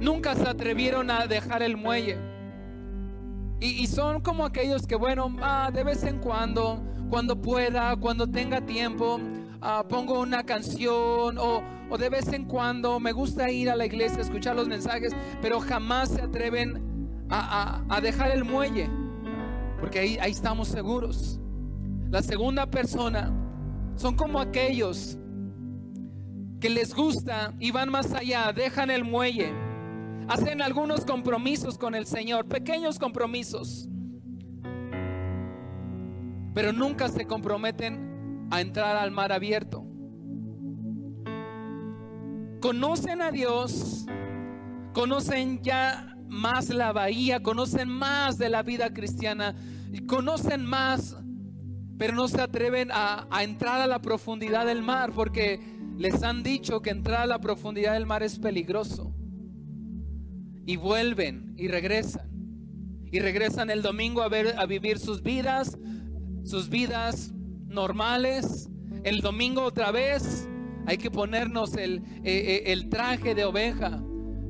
[0.00, 2.18] Nunca se atrevieron a dejar el muelle.
[3.60, 6.80] Y, son como aquellos que, bueno, ah, de vez en cuando,
[7.10, 9.18] cuando pueda, cuando tenga tiempo,
[9.60, 11.62] ah, pongo una canción o,
[11.98, 16.10] de vez en cuando me gusta ir a la iglesia, escuchar los mensajes, pero jamás
[16.10, 18.88] se atreven a, dejar el muelle,
[19.80, 21.40] porque ahí, ahí estamos seguros.
[22.10, 23.32] La segunda persona
[23.96, 25.18] son como aquellos
[26.60, 29.52] que les gusta y van más allá, dejan el muelle,
[30.28, 33.88] hacen algunos compromisos con el Señor, pequeños compromisos,
[36.54, 39.84] pero nunca se comprometen a entrar al mar abierto.
[42.60, 44.06] Conocen a Dios,
[44.92, 49.54] conocen ya más la bahía, conocen más de la vida cristiana,
[50.08, 51.16] conocen más,
[51.96, 56.44] pero no se atreven a, a entrar a la profundidad del mar porque les han
[56.44, 59.12] dicho que entrar a la profundidad del mar es peligroso.
[60.64, 62.30] Y vuelven y regresan.
[63.10, 65.76] Y regresan el domingo a, ver, a vivir sus vidas,
[66.44, 67.32] sus vidas
[67.66, 68.68] normales.
[69.02, 70.48] El domingo otra vez
[70.86, 74.00] hay que ponernos el, eh, eh, el traje de oveja.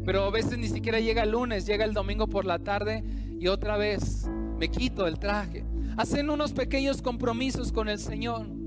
[0.05, 3.05] Pero a veces ni siquiera llega el lunes, llega el domingo por la tarde
[3.41, 5.65] y otra vez me quito el traje.
[5.97, 8.58] Hacen unos pequeños compromisos con el Señor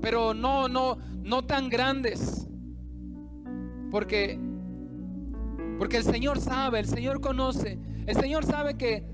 [0.00, 2.46] pero no, no, no tan grandes.
[3.90, 4.38] Porque,
[5.78, 9.06] porque el Señor sabe, el Señor conoce, el Señor sabe que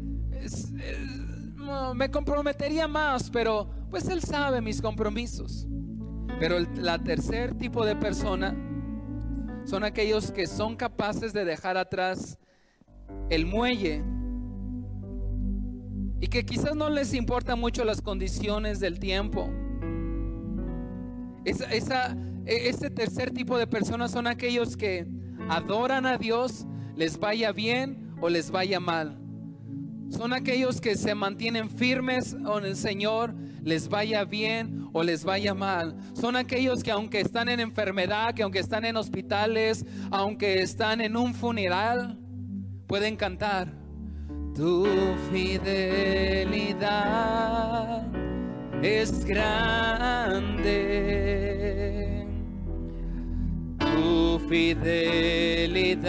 [1.95, 5.67] me comprometería más, pero pues Él sabe mis compromisos.
[6.39, 8.57] Pero el la tercer tipo de persona
[9.65, 12.39] son aquellos que son capaces de dejar atrás
[13.31, 14.03] el muelle
[16.21, 19.51] y que quizás no les importa mucho las condiciones del tiempo
[21.45, 22.17] esa,
[22.47, 25.07] e, este tercer tipo de personas son aquellos que
[25.49, 26.67] adoran a Dios,
[26.97, 29.19] les vaya bien o les vaya mal.
[30.11, 35.55] Son aquellos que se mantienen firmes con el Señor, les vaya bien o les vaya
[35.55, 35.97] mal.
[36.13, 41.17] Son aquellos que aunque están en enfermedad, que aunque están en hospitales, aunque están en
[41.17, 42.19] un funeral,
[42.87, 43.73] pueden cantar.
[44.55, 44.87] Tu
[45.33, 46.53] fidelidad
[48.83, 50.77] es grande.
[53.79, 56.03] Tu fidelidad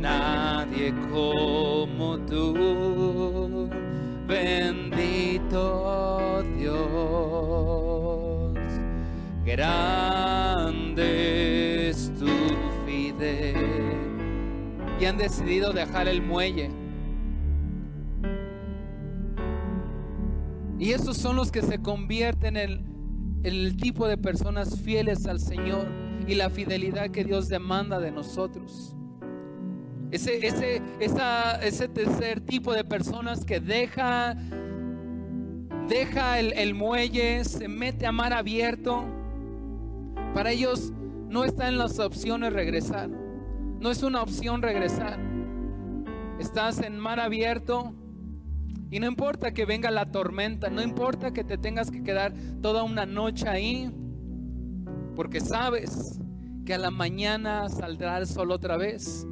[0.00, 3.68] Nadie como tú,
[4.26, 5.62] bendito
[6.56, 8.56] Dios.
[9.44, 10.01] Grande
[15.02, 16.70] Y han decidido dejar el muelle.
[20.78, 25.88] Y esos son los que se convierten en el tipo de personas fieles al Señor
[26.28, 28.94] y la fidelidad que Dios demanda de nosotros.
[30.12, 34.36] Ese, ese, ese tercer tipo de personas que deja,
[36.38, 39.04] el, el muelle, se mete a mar abierto.
[40.32, 40.92] Para ellos
[41.28, 43.21] no está en las opciones regresar.
[43.82, 45.18] No es una opción regresar.
[46.38, 47.92] Estás en mar abierto,
[48.92, 52.84] y no importa que venga la tormenta, no importa que te tengas que quedar toda
[52.84, 53.92] una noche ahí,
[55.16, 56.20] porque sabes
[56.64, 59.26] que a la mañana saldrá el sol otra vez.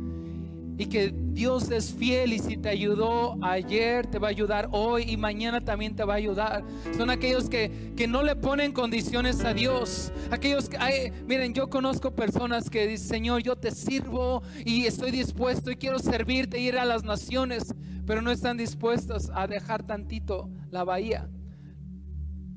[0.81, 5.05] Y que Dios es fiel y si te ayudó ayer, te va a ayudar hoy
[5.07, 6.65] y mañana también te va a ayudar.
[6.97, 10.11] Son aquellos que, que no le ponen condiciones a Dios.
[10.31, 15.71] Aquellos que, miren, yo conozco personas que dicen, Señor, yo te sirvo y estoy dispuesto
[15.71, 17.75] y quiero servirte ir a las naciones
[18.07, 21.29] pero no están dispuestos a dejar tantito la bahía.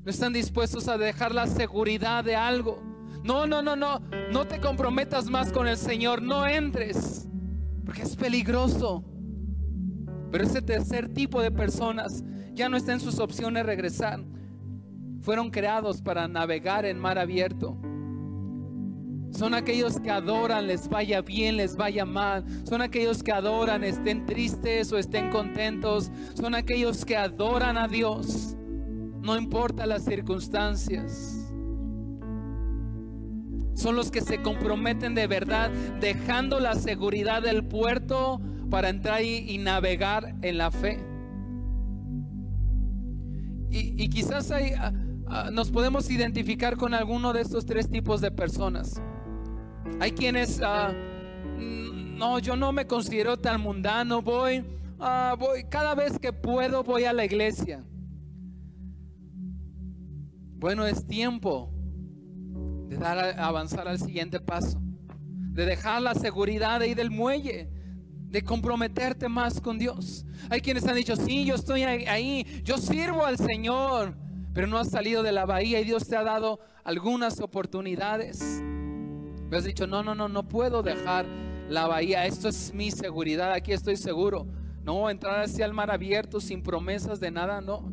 [0.02, 2.82] No están dispuestos a dejar la seguridad de algo.
[3.22, 4.00] No, no, no, no.
[4.32, 6.22] No te comprometas más con el Señor.
[6.22, 7.28] No entres.
[7.84, 9.04] Porque es peligroso.
[10.30, 12.24] Pero ese tercer tipo de personas
[12.54, 14.24] ya no está en sus opciones regresar.
[15.20, 17.78] Fueron creados para navegar en mar abierto.
[19.30, 22.44] Son aquellos que adoran, les vaya bien, les vaya mal.
[22.64, 26.12] Son aquellos que adoran, estén tristes o estén contentos.
[26.34, 28.56] Son aquellos que adoran a Dios.
[29.22, 31.43] No importa las circunstancias.
[33.74, 35.70] Son los que se comprometen de verdad,
[36.00, 40.98] dejando la seguridad del puerto para entrar y, navegar en la fe.
[43.70, 44.92] Y, quizás ah,
[45.26, 49.02] ah, nos podemos identificar con alguno de estos tres tipos de personas.
[50.00, 50.92] Hay quienes, ah,
[51.58, 54.64] mm, no, yo no me considero tan mundano, voy,
[55.38, 57.84] voy, cada vez que puedo voy a la iglesia.
[60.56, 61.73] Bueno, es tiempo
[62.88, 64.80] de dar avanzar al siguiente paso,
[65.52, 67.70] de dejar la seguridad ahí del muelle,
[68.28, 70.26] de comprometerte más con Dios.
[70.50, 74.16] Hay quienes han dicho, sí, yo estoy ahí, yo sirvo al Señor,
[74.52, 78.62] pero no has salido de la bahía y Dios te ha dado algunas oportunidades.
[79.50, 81.26] Me has dicho, no, no, no, no puedo dejar
[81.68, 82.26] la bahía.
[82.26, 83.52] Esto es mi seguridad.
[83.52, 84.46] Aquí estoy seguro.
[84.82, 87.92] No, entrar hacia el mar abierto sin promesas de nada, no.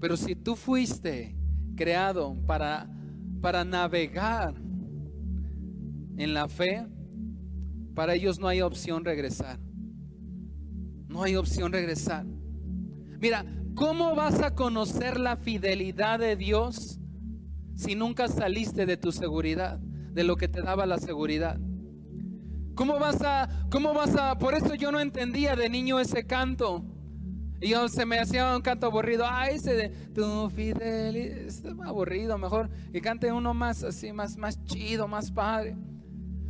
[0.00, 1.35] Pero si tú fuiste
[1.76, 2.88] creado para,
[3.40, 4.54] para navegar
[6.16, 6.86] en la fe,
[7.94, 9.58] para ellos no hay opción regresar.
[11.08, 12.26] No hay opción regresar.
[13.20, 16.98] Mira, ¿cómo vas a conocer la fidelidad de Dios
[17.74, 21.58] si nunca saliste de tu seguridad, de lo que te daba la seguridad?
[22.74, 26.84] ¿Cómo vas a, cómo vas a, por eso yo no entendía de niño ese canto.
[27.60, 29.24] Y yo se me hacía un canto aburrido.
[29.26, 31.86] Ah, ese de tu fidelidad.
[31.86, 32.68] Aburrido, mejor.
[32.92, 35.76] Y cante uno más así, más, más chido, más padre.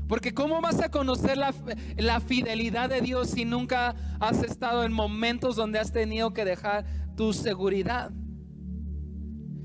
[0.09, 1.53] Porque ¿cómo vas a conocer la,
[1.97, 6.85] la, fidelidad de Dios si nunca has estado en momentos donde has tenido que dejar
[7.17, 8.13] tu seguridad?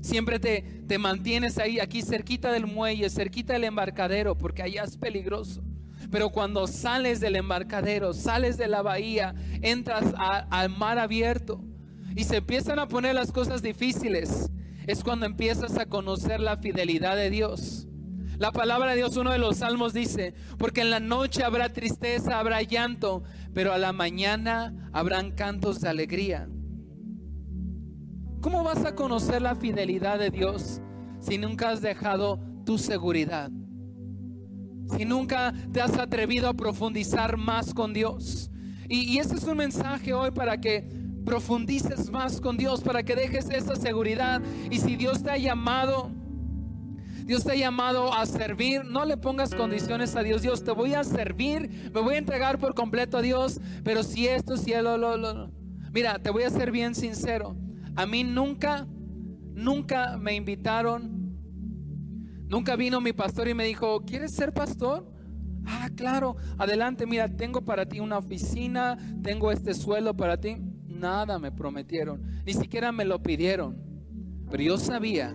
[0.00, 4.96] Siempre te, te mantienes ahí, aquí cerquita del muelle, cerquita del embarcadero, porque allá es
[4.96, 5.62] peligroso.
[6.12, 11.64] Pero cuando sales del embarcadero, sales de la bahía, entras al mar abierto
[12.14, 14.50] y se empiezan a poner las cosas difíciles,
[14.86, 17.88] es cuando empiezas a conocer la fidelidad de Dios.
[18.36, 22.38] La palabra de Dios, uno de los salmos dice, porque en la noche habrá tristeza,
[22.38, 23.22] habrá llanto,
[23.54, 26.46] pero a la mañana habrán cantos de alegría.
[28.42, 30.82] ¿Cómo vas a conocer la fidelidad de Dios
[31.20, 33.50] si nunca has dejado tu seguridad?
[34.96, 38.50] Si nunca te has atrevido a profundizar más con Dios.
[38.88, 40.86] Y, ese es un mensaje hoy para que
[41.24, 44.42] profundices más con Dios, para que dejes esa seguridad.
[44.70, 46.10] Y si Dios te ha llamado,
[47.24, 50.42] Dios te ha llamado a servir, no le pongas condiciones a Dios.
[50.42, 54.26] Dios, te voy a servir, me voy a entregar por completo a Dios, pero si
[54.26, 55.50] esto, si lo, lo, lo.
[55.92, 57.56] Mira, te voy a ser bien sincero.
[57.96, 58.86] A mí nunca,
[59.54, 61.11] nunca me invitaron,
[62.52, 65.06] nunca vino mi pastor y me dijo, ¿quieres ser pastor?
[65.64, 70.56] Ah, claro, adelante, mira, tengo para ti una oficina, tengo este suelo para ti.
[70.86, 73.78] Nada me prometieron, ni siquiera me lo pidieron.
[74.50, 75.34] Pero yo sabía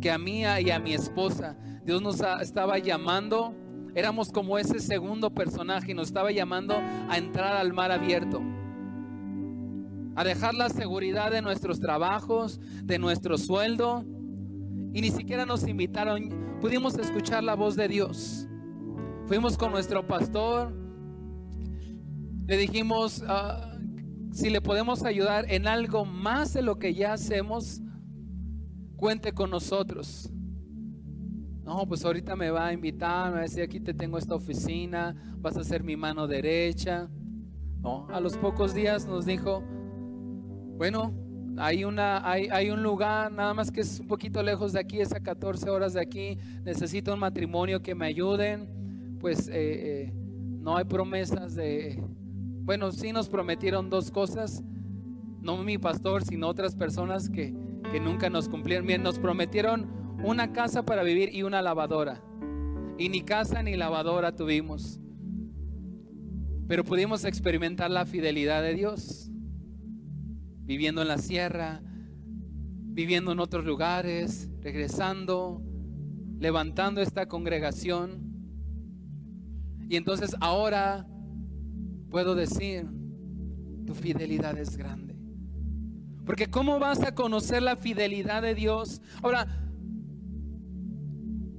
[0.00, 3.52] que a mí y a mi esposa Dios nos estaba llamando,
[3.96, 6.76] éramos como ese segundo personaje nos estaba llamando
[7.08, 8.40] a entrar al mar abierto.
[10.14, 14.04] A dejar la seguridad de nuestros trabajos, de nuestro sueldo.
[14.96, 18.48] Y ni siquiera nos invitaron, pudimos escuchar la voz de Dios.
[19.26, 20.72] Fuimos con nuestro pastor,
[22.46, 23.76] le dijimos ah,
[24.32, 27.82] si le podemos ayudar en algo más de lo que ya hacemos,
[28.96, 30.30] cuente con nosotros.
[31.62, 34.34] No, pues ahorita me va a invitar, me va a decir, aquí te tengo esta
[34.34, 37.10] oficina, vas a ser mi mano derecha.
[37.82, 39.62] No, a los pocos días nos dijo,
[40.78, 41.25] bueno,
[41.58, 45.00] hay, una, hay, hay, un lugar, nada más que es un poquito lejos de aquí,
[45.00, 48.76] es a 14 horas de aquí, necesito un matrimonio que me ayuden
[49.26, 52.02] pues eh, eh, no hay promesas de,
[52.62, 54.62] bueno, sí nos prometieron dos cosas,
[55.40, 57.54] no mi pastor, sino otras personas que,
[57.90, 58.86] que nunca nos cumplieron.
[58.86, 59.88] Bien, nos prometieron
[60.22, 62.22] una casa para vivir y una lavadora.
[62.98, 65.00] Y ni casa ni lavadora tuvimos.
[66.66, 69.25] Pero pudimos experimentar la fidelidad de Dios.
[70.66, 75.62] Viviendo en la sierra, viviendo en otros lugares, regresando,
[76.38, 78.34] levantando esta congregación.
[79.88, 81.06] Y entonces ahora
[82.10, 82.86] puedo decir,
[83.86, 85.16] tu fidelidad es grande.
[86.24, 89.00] Porque ¿cómo vas a conocer la fidelidad de Dios?
[89.22, 89.46] Ahora,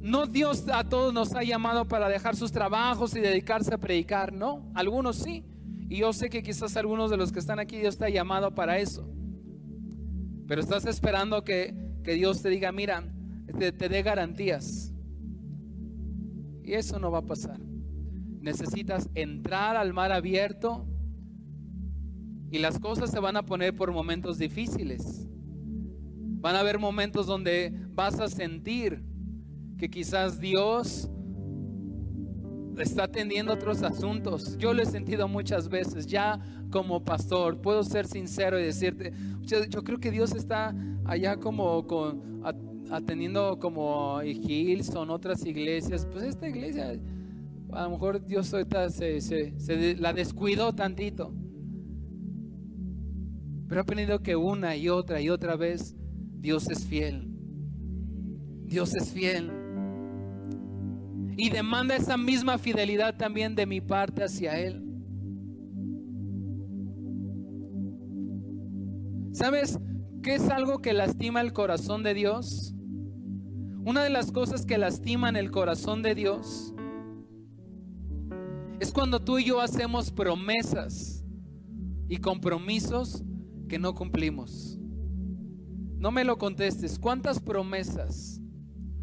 [0.01, 4.33] no Dios a todos nos ha llamado para dejar sus trabajos y dedicarse a predicar,
[4.33, 5.45] no, algunos sí.
[5.89, 8.53] Y yo sé que quizás algunos de los que están aquí Dios te ha llamado
[8.53, 9.09] para eso.
[10.47, 11.73] Pero estás esperando que,
[12.03, 13.03] Dios te diga, mira,
[13.57, 14.93] te dé garantías.
[16.63, 17.59] Y eso no va a pasar
[18.47, 20.87] necesitas entrar al mar abierto
[22.49, 25.27] y las cosas se van a poner por momentos difíciles.
[26.39, 29.03] Van a haber momentos donde vas a sentir
[29.77, 31.09] que quizás Dios
[32.83, 34.57] está atendiendo otros asuntos.
[34.57, 36.39] Yo lo he sentido muchas veces, ya
[36.71, 40.75] como pastor, puedo ser sincero y decirte, yo, creo que Dios está
[41.05, 42.43] allá como con,
[42.91, 46.05] atendiendo como Hilson, otras iglesias.
[46.11, 46.99] Pues esta iglesia
[47.71, 51.33] a lo mejor Dios ahorita se, se, la descuidó tantito.
[53.67, 55.95] Pero ha aprendido que una y otra y otra vez
[56.39, 57.27] Dios es fiel.
[58.65, 59.66] Dios es fiel.
[61.37, 64.83] Y demanda esa misma fidelidad también de mi parte hacia Él.
[69.31, 69.79] ¿Sabes
[70.23, 72.73] qué es algo que lastima el corazón de Dios?
[73.85, 76.73] Una de las cosas que lastiman el corazón de Dios
[78.79, 81.23] es cuando tú y yo hacemos promesas
[82.09, 83.23] y compromisos
[83.69, 84.79] que no cumplimos.
[85.99, 86.97] No me lo contestes.
[86.97, 88.41] ¿Cuántas promesas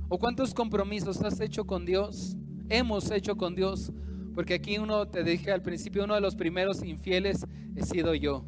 [0.09, 2.37] o cuántos compromisos has hecho con Dios?
[2.69, 3.93] Hemos hecho con Dios.
[4.35, 7.47] Porque aquí uno, te dije al principio, uno de los primeros infieles
[7.77, 8.45] he sido yo.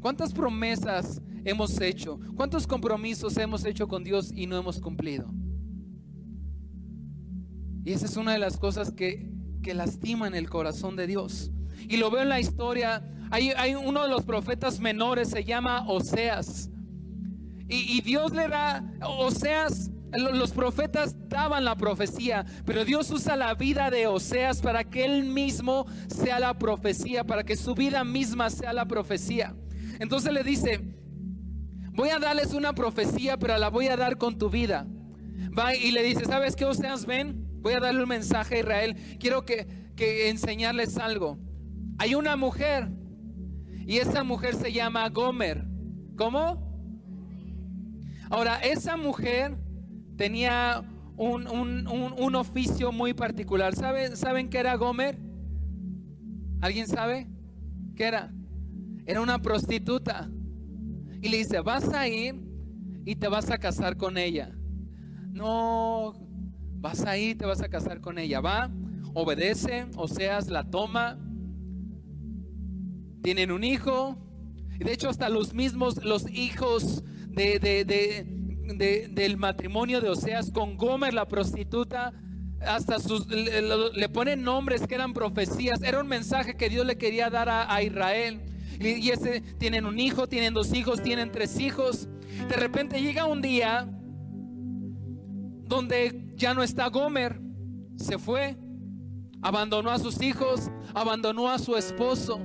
[0.00, 2.18] ¿Cuántas promesas hemos hecho?
[2.36, 5.30] ¿Cuántos compromisos hemos hecho con Dios y no hemos cumplido?
[7.84, 11.50] Y esa es una de las cosas que que lastiman el corazón de Dios.
[11.88, 13.02] Y lo veo en la historia.
[13.30, 16.70] Hay, uno de los profetas menores, se llama Oseas.
[17.68, 23.90] Y Dios le da, Oseas, los profetas daban la profecía, pero Dios usa la vida
[23.90, 28.72] de Oseas para que él mismo sea la profecía, para que su vida misma sea
[28.72, 29.54] la profecía.
[29.98, 30.80] Entonces le dice,
[31.92, 34.86] voy a darles una profecía, pero la voy a dar con tu vida.
[35.58, 37.04] Va y le dice, ¿sabes qué, Oseas?
[37.04, 38.96] Ven, Voy a darle un mensaje a Israel.
[39.18, 39.66] Quiero que,
[40.28, 41.38] enseñarles algo.
[41.98, 42.88] Hay una mujer
[43.84, 45.64] y esa mujer se llama Gomer.
[46.16, 46.66] ¿Cómo?
[48.30, 49.58] Ahora, esa mujer
[50.18, 50.84] tenía
[51.16, 53.74] un, oficio muy particular.
[53.74, 55.18] ¿Saben, ¿Saben qué era Gomer?
[56.60, 57.26] ¿Alguien sabe?
[57.96, 58.30] ¿Qué era?
[59.06, 60.30] Era una prostituta.
[61.22, 62.34] Y le dice, vas a ir
[63.06, 64.54] y te vas a casar con ella.
[65.32, 66.28] No,
[66.80, 68.40] Vas a ir, te vas a casar con ella.
[68.40, 68.70] Va,
[69.12, 71.18] obedece, o seas la toma.
[73.22, 74.16] tienen un hijo.
[74.78, 77.84] Y de hecho hasta los mismos, los hijos de, de,
[78.76, 82.12] del matrimonio de Oseas con Gomer, la prostituta,
[82.60, 85.82] hasta sus, le, ponen nombres que eran profecías.
[85.82, 88.40] Era un mensaje que Dios le quería dar a, Israel.
[88.80, 92.08] Y, y, ese, tienen un hijo, tienen dos hijos, tienen tres hijos.
[92.48, 93.88] De repente llega un día
[95.68, 97.40] donde ya no está Gomer,
[97.96, 98.56] se fue,
[99.42, 102.40] abandonó a sus hijos, abandonó a su esposo.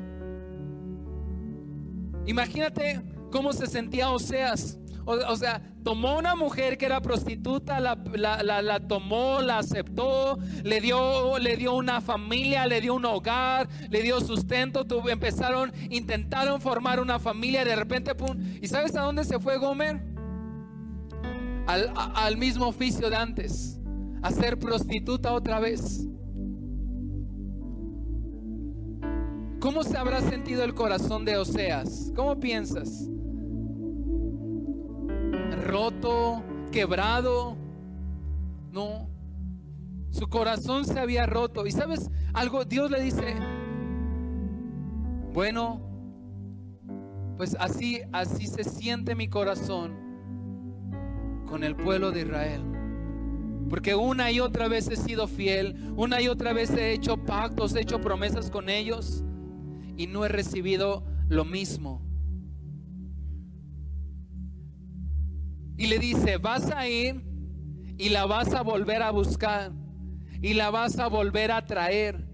[2.25, 3.01] Imagínate
[3.31, 4.79] cómo se sentía Oseas.
[5.05, 7.95] O, sea, tomó una mujer que era prostituta, la,
[8.43, 14.01] la, tomó, la aceptó, le dio, le dio una familia, le dio un hogar, le
[14.01, 14.85] dio sustento.
[15.09, 17.65] empezaron, intentaron formar una familia.
[17.65, 18.37] De repente, pum.
[18.61, 20.01] ¿Y sabes a dónde se fue Gomer?
[21.67, 23.79] Al, al mismo oficio de antes,
[24.21, 26.07] a ser prostituta otra vez.
[29.59, 32.11] ¿Cómo se habrá sentido el corazón de Oseas?
[32.15, 33.07] ¿Cómo piensas?
[35.55, 37.57] Roto, quebrado.
[38.71, 39.07] No,
[40.09, 41.65] su corazón se había roto.
[41.65, 43.35] Y sabes algo, Dios le dice,
[45.33, 45.81] bueno,
[47.37, 49.95] pues así, así se siente mi corazón
[51.47, 52.63] con el pueblo de Israel.
[53.69, 57.75] Porque una y otra vez he sido fiel, una y otra vez he hecho pactos,
[57.75, 59.23] he hecho promesas con ellos
[59.97, 62.01] y no he recibido lo mismo.
[65.77, 67.23] Y le dice, vas a ir
[67.97, 69.71] y la vas a volver a buscar
[70.41, 72.27] y la vas a volver a traer.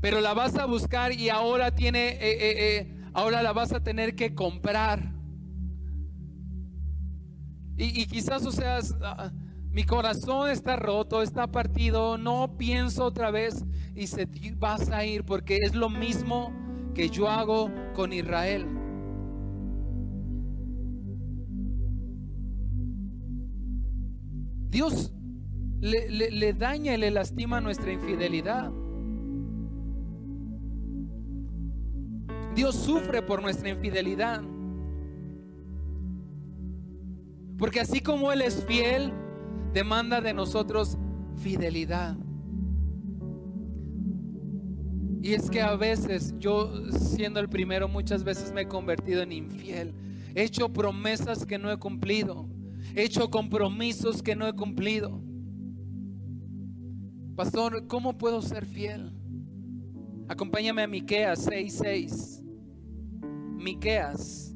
[0.00, 3.80] Pero la vas a buscar y ahora tiene, eh, eh, eh, ahora la vas a
[3.80, 5.12] tener que comprar.
[7.76, 9.32] Y, quizás, o sea, ah,
[9.70, 13.64] mi corazón está roto, está partido, no pienso otra vez
[13.94, 16.52] y se, vas a ir porque es lo mismo
[16.94, 18.83] que yo hago con Israel.
[24.74, 25.12] Dios
[25.80, 28.72] le, daña y le lastima nuestra infidelidad.
[32.56, 34.42] Dios sufre por nuestra infidelidad.
[37.56, 39.12] Porque así como Él es fiel,
[39.72, 40.98] demanda de nosotros
[41.36, 42.16] fidelidad.
[45.22, 49.30] Y es que a veces yo, siendo el primero, muchas veces me he convertido en
[49.30, 49.94] infiel.
[50.34, 52.48] He hecho promesas que no he cumplido.
[52.94, 55.22] He hecho compromisos que no he cumplido.
[57.36, 59.12] Pastor, ¿cómo puedo ser fiel?
[60.28, 62.42] Acompáñame a Miqueas 6:6.
[63.56, 64.54] Miqueas.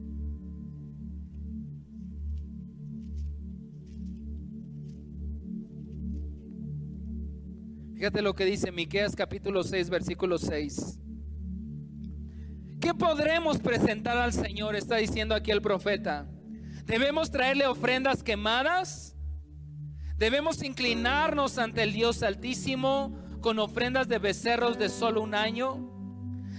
[7.94, 11.00] Fíjate lo que dice Miqueas capítulo 6 versículo 6.
[12.80, 14.76] ¿Qué podremos presentar al Señor?
[14.76, 16.30] Está diciendo aquí el profeta.
[16.88, 19.14] Debemos traerle ofrendas quemadas.
[20.16, 25.86] Debemos inclinarnos ante el Dios Altísimo con ofrendas de becerros de solo un año.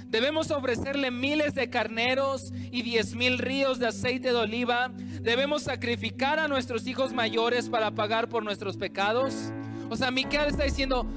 [0.05, 4.91] Debemos ofrecerle miles de carneros y diez mil ríos de aceite de oliva.
[4.93, 9.51] Debemos sacrificar a nuestros hijos mayores para pagar por nuestros pecados.
[9.89, 11.07] O sea, Miquel está diciendo,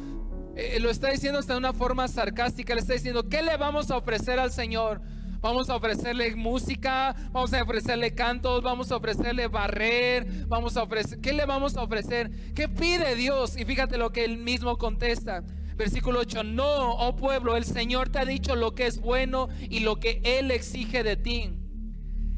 [0.56, 2.74] eh, lo está diciendo hasta de una forma sarcástica.
[2.74, 5.02] Le está diciendo, ¿qué le vamos a ofrecer al Señor?
[5.43, 11.20] Vamos a ofrecerle música, vamos a ofrecerle cantos, vamos a ofrecerle barrer, vamos a ofrecer,
[11.20, 12.30] ¿qué le vamos a ofrecer?
[12.55, 13.59] ¿Qué pide Dios?
[13.59, 15.43] Y fíjate lo que él mismo contesta.
[15.76, 19.80] Versículo 8, no, oh pueblo, el Señor te ha dicho lo que es bueno y
[19.80, 21.51] lo que Él exige de ti.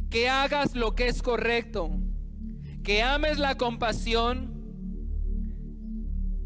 [0.09, 1.91] Que hagas lo que es correcto,
[2.85, 4.55] que ames la compasión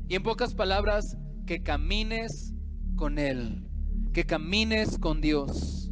[0.09, 2.55] y en pocas palabras, que camines
[2.97, 3.69] con Él,
[4.15, 5.88] que camines con Dios.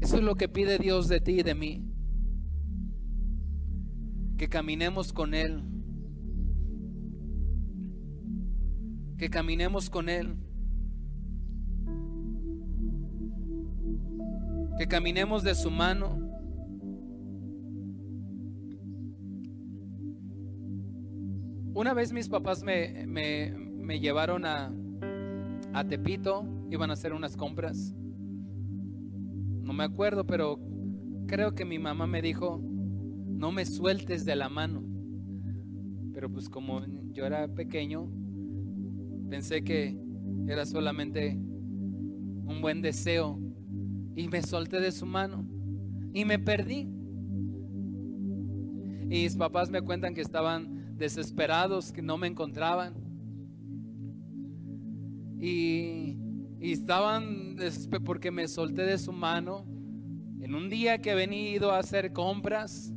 [0.00, 1.84] Eso es lo que pide Dios de ti y de mí.
[4.38, 5.62] Que caminemos con Él.
[9.18, 10.36] Que caminemos con Él.
[14.78, 16.30] Que caminemos de su mano.
[21.74, 24.72] Una vez mis papás me, me, llevaron a,
[25.72, 27.94] a Tepito, iban a hacer unas compras.
[29.70, 30.58] No me acuerdo, pero
[31.28, 34.82] creo que mi mamá me dijo, no me sueltes de la mano.
[36.12, 38.10] Pero pues como yo era pequeño,
[39.28, 39.96] pensé que
[40.48, 43.38] era solamente un buen deseo
[44.16, 45.46] y me solté de su mano
[46.12, 46.88] y me perdí.
[49.04, 52.94] Y mis papás me cuentan que estaban desesperados, que no me encontraban.
[55.38, 56.18] Y
[56.60, 57.56] Y estaban,
[58.04, 59.64] porque me solté de su mano,
[60.40, 62.92] en un día que he venido a hacer compras.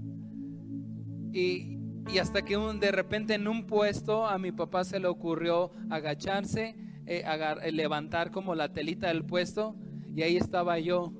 [1.32, 1.80] Y,
[2.20, 7.24] hasta que de repente en un puesto a mi papá se le ocurrió agacharse, eh,
[7.24, 9.78] eh, levantar como la telita del puesto.
[10.14, 11.14] Y ahí estaba yo,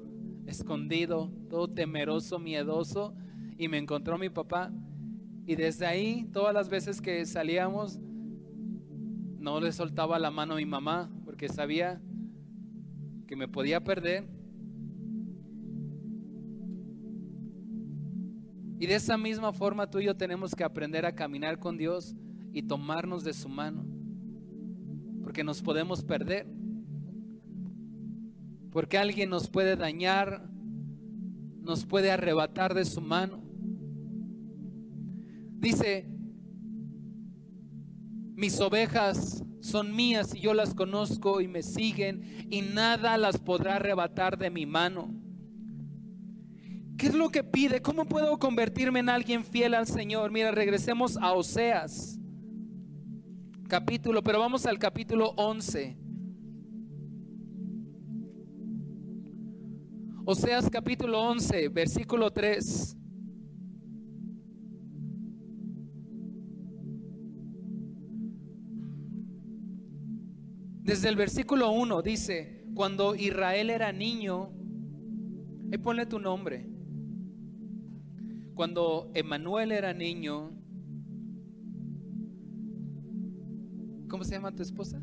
[0.46, 3.16] escondido, todo temeroso, miedoso.
[3.58, 4.74] Y me encontró mi papá.
[5.46, 8.02] Y desde ahí, todas las veces que salíamos,
[9.40, 12.02] no le soltaba la mano a mi mamá porque sabía
[13.34, 14.28] que me podía perder.
[18.78, 22.16] Y de esa misma forma tú y yo tenemos que aprender a caminar con Dios
[22.52, 23.88] y tomarnos de su mano.
[25.24, 26.46] Porque nos podemos perder.
[28.70, 30.48] Porque alguien nos puede dañar,
[31.64, 33.42] nos puede arrebatar de su mano.
[35.58, 36.08] Dice,
[38.36, 43.78] mis ovejas son mías y yo las conozco y me siguen y nada las podrá
[43.78, 45.14] arrebatar de mi mano.
[46.98, 47.82] ¿Qué es lo que pide?
[47.82, 50.32] ¿Cómo puedo convertirme en alguien fiel al Señor?
[50.32, 52.20] Mira, regresemos a Oseas,
[53.68, 55.98] capítulo, pero vamos al capítulo 11.
[60.26, 62.96] Oseas capítulo 11, versículo 3.
[70.84, 74.52] Desde el versículo 1 dice, cuando Israel era niño,
[75.72, 76.68] y ponle tu nombre.
[78.54, 80.52] Cuando Emanuel era niño,
[84.08, 85.02] ¿cómo se llama tu esposa?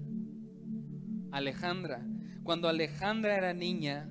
[1.33, 2.07] Alejandra.
[2.45, 4.09] Cuando Alejandra era niña,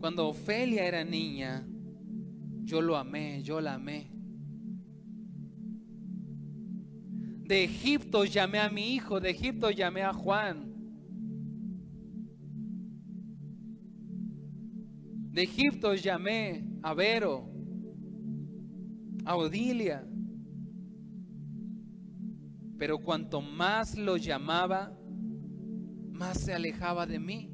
[0.00, 1.66] cuando Ofelia era niña,
[2.64, 4.10] yo lo amé, yo la amé.
[7.50, 10.72] De Egipto llamé a mi hijo, de Egipto llamé a Juan.
[15.32, 17.50] De Egipto llamé a Vero,
[19.24, 20.06] a Odilia.
[22.78, 24.96] Pero cuanto más lo llamaba,
[26.12, 27.50] más se alejaba de mí.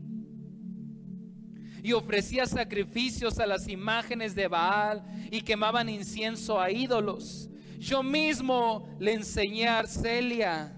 [1.82, 7.48] Y ofrecía sacrificios a las imágenes de Baal y quemaban incienso a ídolos.
[7.78, 10.76] Yo mismo le enseñé a Arcelia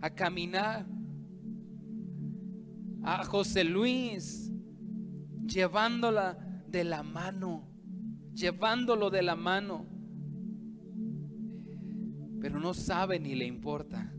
[0.00, 0.86] a caminar,
[3.02, 4.50] a José Luis,
[5.46, 7.68] llevándola de la mano,
[8.34, 9.86] llevándolo de la mano.
[12.40, 14.12] Pero no sabe ni le importa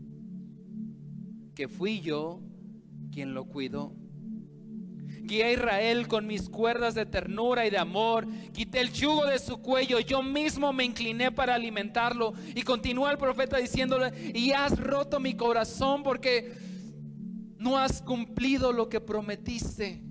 [1.54, 2.40] que fui yo
[3.10, 3.99] quien lo cuidó.
[5.30, 8.26] Guía a Israel con mis cuerdas de ternura y de amor.
[8.52, 10.00] Quité el yugo de su cuello.
[10.00, 12.34] Yo mismo me incliné para alimentarlo.
[12.52, 16.52] Y continúa el profeta diciéndole, y has roto mi corazón porque
[17.58, 20.02] no has cumplido lo que prometiste.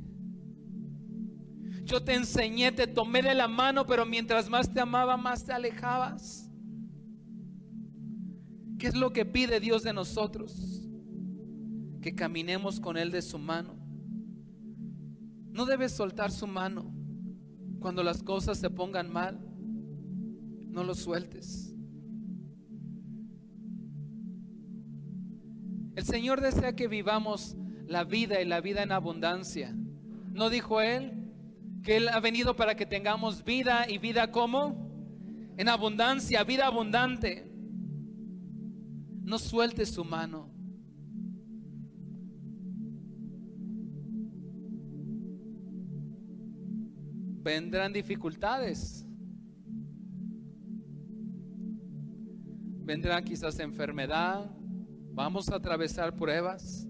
[1.83, 5.51] Yo te enseñé, te tomé de la mano, pero mientras más te amaba, más te
[5.51, 6.49] alejabas.
[8.77, 10.81] ¿Qué es lo que pide Dios de nosotros?
[12.01, 13.78] Que caminemos con Él de su mano.
[15.51, 16.93] No debes soltar su mano
[17.79, 19.39] cuando las cosas se pongan mal.
[20.69, 21.73] No lo sueltes.
[25.95, 29.75] El Señor desea que vivamos la vida y la vida en abundancia.
[30.31, 31.11] ¿No dijo Él
[31.83, 34.89] que Él ha venido para que tengamos vida y vida como?
[35.57, 37.51] En abundancia, vida abundante.
[39.23, 40.49] No sueltes su mano.
[47.41, 49.05] Vendrán dificultades.
[52.83, 54.49] Vendrá quizás enfermedad,
[55.13, 56.87] vamos a atravesar pruebas.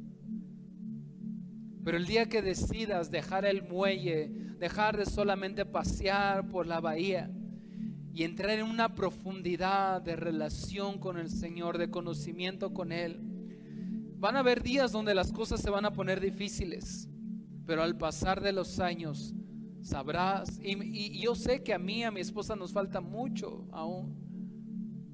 [1.84, 4.30] Pero el día que decidas dejar el muelle,
[4.60, 7.32] dejar de solamente pasear por la bahía
[8.14, 13.20] y entrar en una profundidad de relación con el Señor, de conocimiento con Él,
[14.18, 17.08] van a haber días donde las cosas se van a poner difíciles,
[17.66, 19.34] pero al pasar de los años
[19.82, 20.60] sabrás.
[20.62, 24.16] Y, yo sé que a mí, a mi esposa nos falta mucho aún,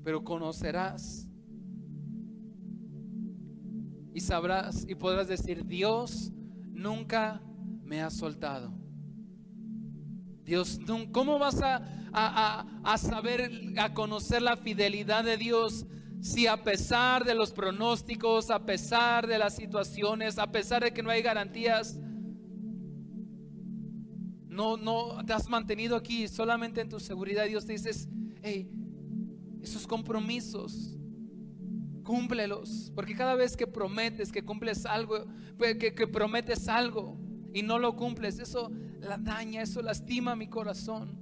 [0.04, 1.28] pero conocerás.
[4.14, 6.32] Y sabrás y podrás decir, Dios
[6.72, 7.42] nunca
[7.84, 8.74] me ha soltado.
[10.44, 10.80] Dios,
[11.12, 11.82] ¿cómo vas a,
[12.14, 15.86] a, saber, a conocer la fidelidad de Dios
[16.22, 21.04] si a pesar de los pronósticos, a pesar de las situaciones, a pesar de que
[21.04, 22.00] no hay garantías,
[24.56, 27.46] no, no te has mantenido aquí solamente en tu seguridad.
[27.46, 27.92] Dios te dice,
[28.42, 28.70] hey,
[29.62, 30.96] esos compromisos
[32.06, 35.26] Cúmplelos, porque cada vez que prometes que cumples algo,
[35.58, 37.18] pues, que, que prometes algo
[37.52, 41.18] y no lo cumples, eso la daña, eso lastima mi corazón.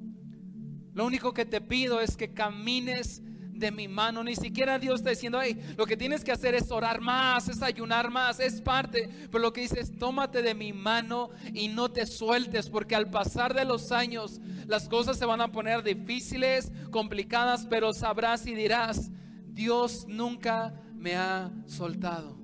[0.93, 3.23] Lo único que te pido es que camines
[3.63, 4.23] de mi mano.
[4.23, 7.61] Ni siquiera Dios está diciendo, ay, lo que tienes que hacer es orar más, es
[7.61, 9.09] ayunar más, es parte.
[9.31, 13.09] Pero lo que dice es, tómate de mi mano y no te sueltes, porque al
[13.09, 18.53] pasar de los años las cosas se van a poner difíciles, complicadas, pero sabrás y
[18.53, 19.09] dirás,
[19.47, 22.37] Dios nunca me ha soltado.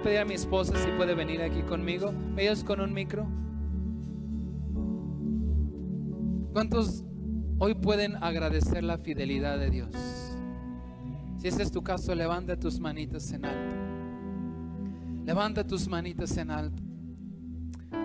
[0.00, 2.14] a pedir a mi esposa si puede venir aquí conmigo.
[2.36, 3.26] Ellos con un micro.
[6.52, 7.04] ¿Cuántos
[7.58, 9.90] hoy pueden agradecer la fidelidad de Dios?
[11.36, 13.76] Si ese es tu caso, levanta tus manitas en alto.
[15.26, 16.82] Levanta tus manitas en alto.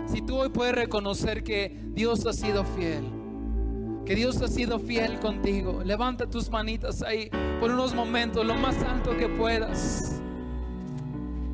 [0.06, 3.06] Si tú hoy puedes reconocer que Dios ha sido fiel,
[4.06, 7.30] que Dios ha sido fiel contigo, levanta tus manitas ahí
[7.60, 10.22] por unos momentos, lo más alto que puedas.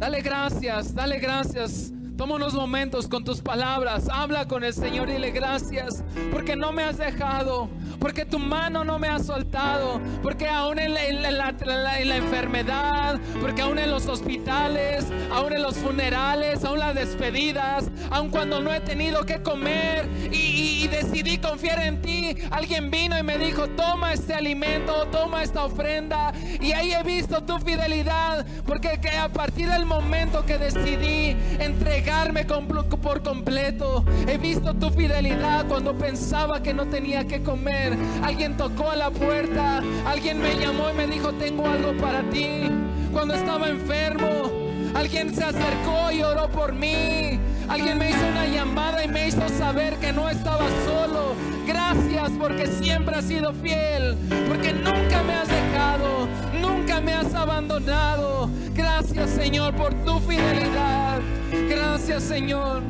[0.02, 1.92] Dale gracias, dale gracias.
[2.18, 6.72] Toma unos momentos con tus palabras, habla con el Señor y dile gracias, porque no
[6.72, 11.22] me has dejado, porque tu mano no me ha soltado, porque aún en la, en
[11.38, 16.96] la- en la enfermedad, porque aún en los hospitales, aún en los funerales, aún las
[16.96, 22.90] despedidas, aún cuando no he tenido que comer y- y decidí confiar en ti, alguien
[22.90, 27.60] vino y me dijo, toma este alimento, toma esta ofrenda, y ahí he visto tu
[27.60, 34.90] fidelidad, porque que a partir del momento que decidí entregarme por completo, he visto tu
[34.90, 37.98] fidelidad cuando pensaba que no tenía que comer.
[38.24, 42.70] Alguien tocó a la puerta, alguien me llamó y me dijo, tengo algo para ti.
[43.12, 44.52] Cuando estaba enfermo,
[44.96, 47.40] alguien se acercó y oró por mí.
[47.72, 51.36] Alguien me hizo una llamada y me hizo saber que no estaba solo.
[51.66, 54.18] Gracias porque siempre has sido fiel,
[54.50, 56.28] porque nunca me has dejado,
[56.62, 58.50] nunca me has abandonado.
[58.76, 61.22] Gracias Señor por tu fidelidad.
[61.70, 62.84] Gracias Señor.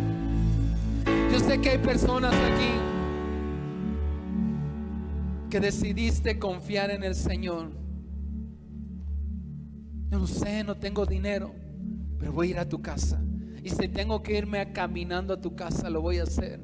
[1.32, 2.72] Yo sé que hay personas aquí
[5.52, 7.70] que decidiste confiar en el Señor.
[10.10, 11.54] Yo no sé, no tengo dinero,
[12.18, 13.22] pero voy a ir a tu casa.
[13.64, 16.60] Y si tengo que irme caminando a tu casa, lo voy a hacer.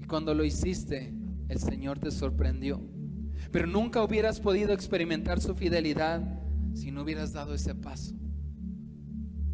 [0.00, 1.12] Y cuando lo hiciste,
[1.48, 2.80] el Señor te sorprendió.
[3.50, 6.40] Pero nunca hubieras podido experimentar su fidelidad
[6.74, 8.14] si no hubieras dado ese paso.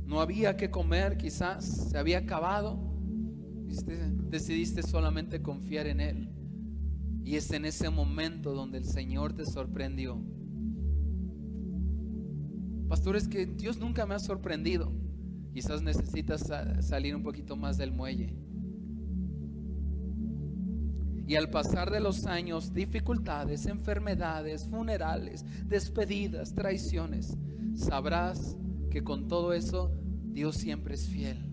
[0.05, 2.79] No había que comer, quizás se había acabado.
[4.31, 6.31] Decidiste solamente confiar en Él.
[7.25, 10.23] Y es en ese momento donde el Señor te sorprendió.
[12.89, 14.93] Pastor, es que Dios nunca me ha sorprendido.
[15.59, 18.33] Quizás necesitas sa- salir un poquito más del muelle.
[21.27, 27.37] Y al pasar de los años, dificultades, enfermedades, funerales, despedidas, traiciones,
[27.75, 28.57] sabrás
[28.89, 29.91] que con todo eso
[30.31, 31.45] Dios siempre es fiel.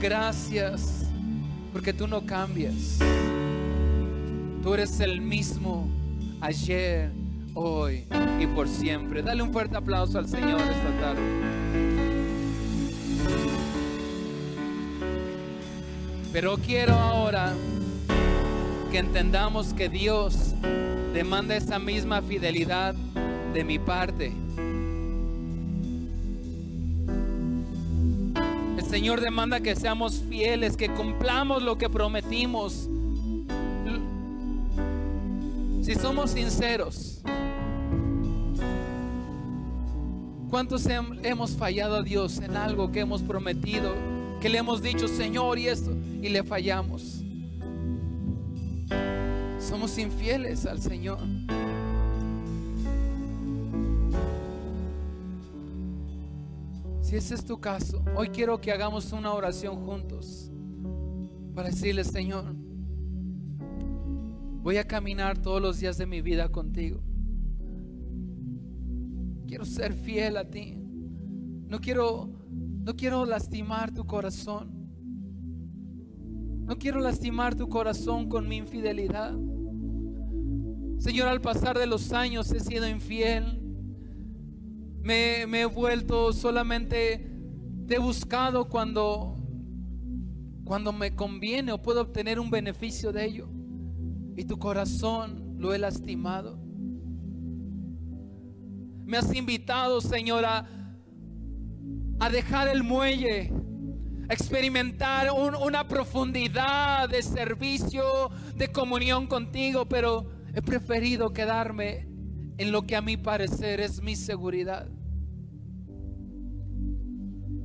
[0.00, 1.06] Gracias
[1.72, 2.98] porque tú no cambias.
[4.62, 5.88] Tú eres el mismo
[6.40, 7.10] ayer,
[7.54, 8.04] hoy
[8.38, 9.22] y por siempre.
[9.22, 11.22] Dale un fuerte aplauso al Señor esta tarde.
[16.32, 17.52] Pero quiero ahora
[18.92, 20.54] que entendamos que Dios
[21.12, 22.94] demanda esa misma fidelidad
[23.52, 24.32] de mi parte.
[28.98, 32.88] Señor demanda que seamos fieles, que cumplamos lo que prometimos.
[35.82, 37.22] Si somos sinceros,
[40.50, 43.94] ¿cuántos hem- hemos fallado a Dios en algo que hemos prometido?
[44.40, 47.22] Que le hemos dicho, Señor, y esto, y le fallamos.
[49.60, 51.20] Somos infieles al Señor.
[57.08, 60.52] Si ese es tu caso, hoy quiero que hagamos una oración juntos
[61.54, 62.54] para decirle, Señor,
[64.62, 67.00] voy a caminar todos los días de mi vida contigo.
[69.46, 70.74] Quiero ser fiel a ti.
[71.66, 72.28] No quiero
[72.82, 74.70] no quiero lastimar tu corazón.
[76.66, 79.34] No quiero lastimar tu corazón con mi infidelidad.
[80.98, 83.57] Señor, al pasar de los años he sido infiel.
[85.12, 87.30] Me, he vuelto solamente,
[87.86, 89.38] te he buscado cuando,
[90.64, 93.48] cuando me conviene o puedo obtener un beneficio de ello.
[94.36, 96.58] Y tu corazón lo he lastimado.
[99.06, 100.68] Me has invitado, Señor, a,
[102.20, 103.50] a dejar el muelle,
[104.28, 108.02] a experimentar un- una profundidad de servicio,
[108.56, 112.06] de comunión contigo, pero he preferido quedarme
[112.58, 114.86] en lo que a mi parecer es mi seguridad.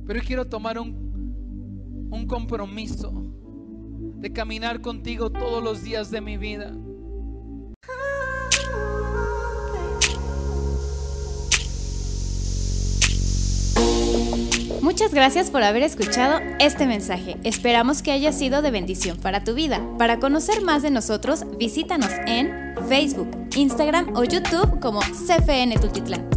[0.06, 3.12] Pero quiero tomar un, un compromiso
[4.16, 6.72] de caminar contigo todos los días de mi vida.
[14.80, 17.36] Muchas gracias por haber escuchado este mensaje.
[17.42, 19.80] Esperamos que haya sido de bendición para tu vida.
[19.98, 26.28] Para conocer más de nosotros, visítanos en Facebook, Instagram o YouTube como CFN Tultitlán.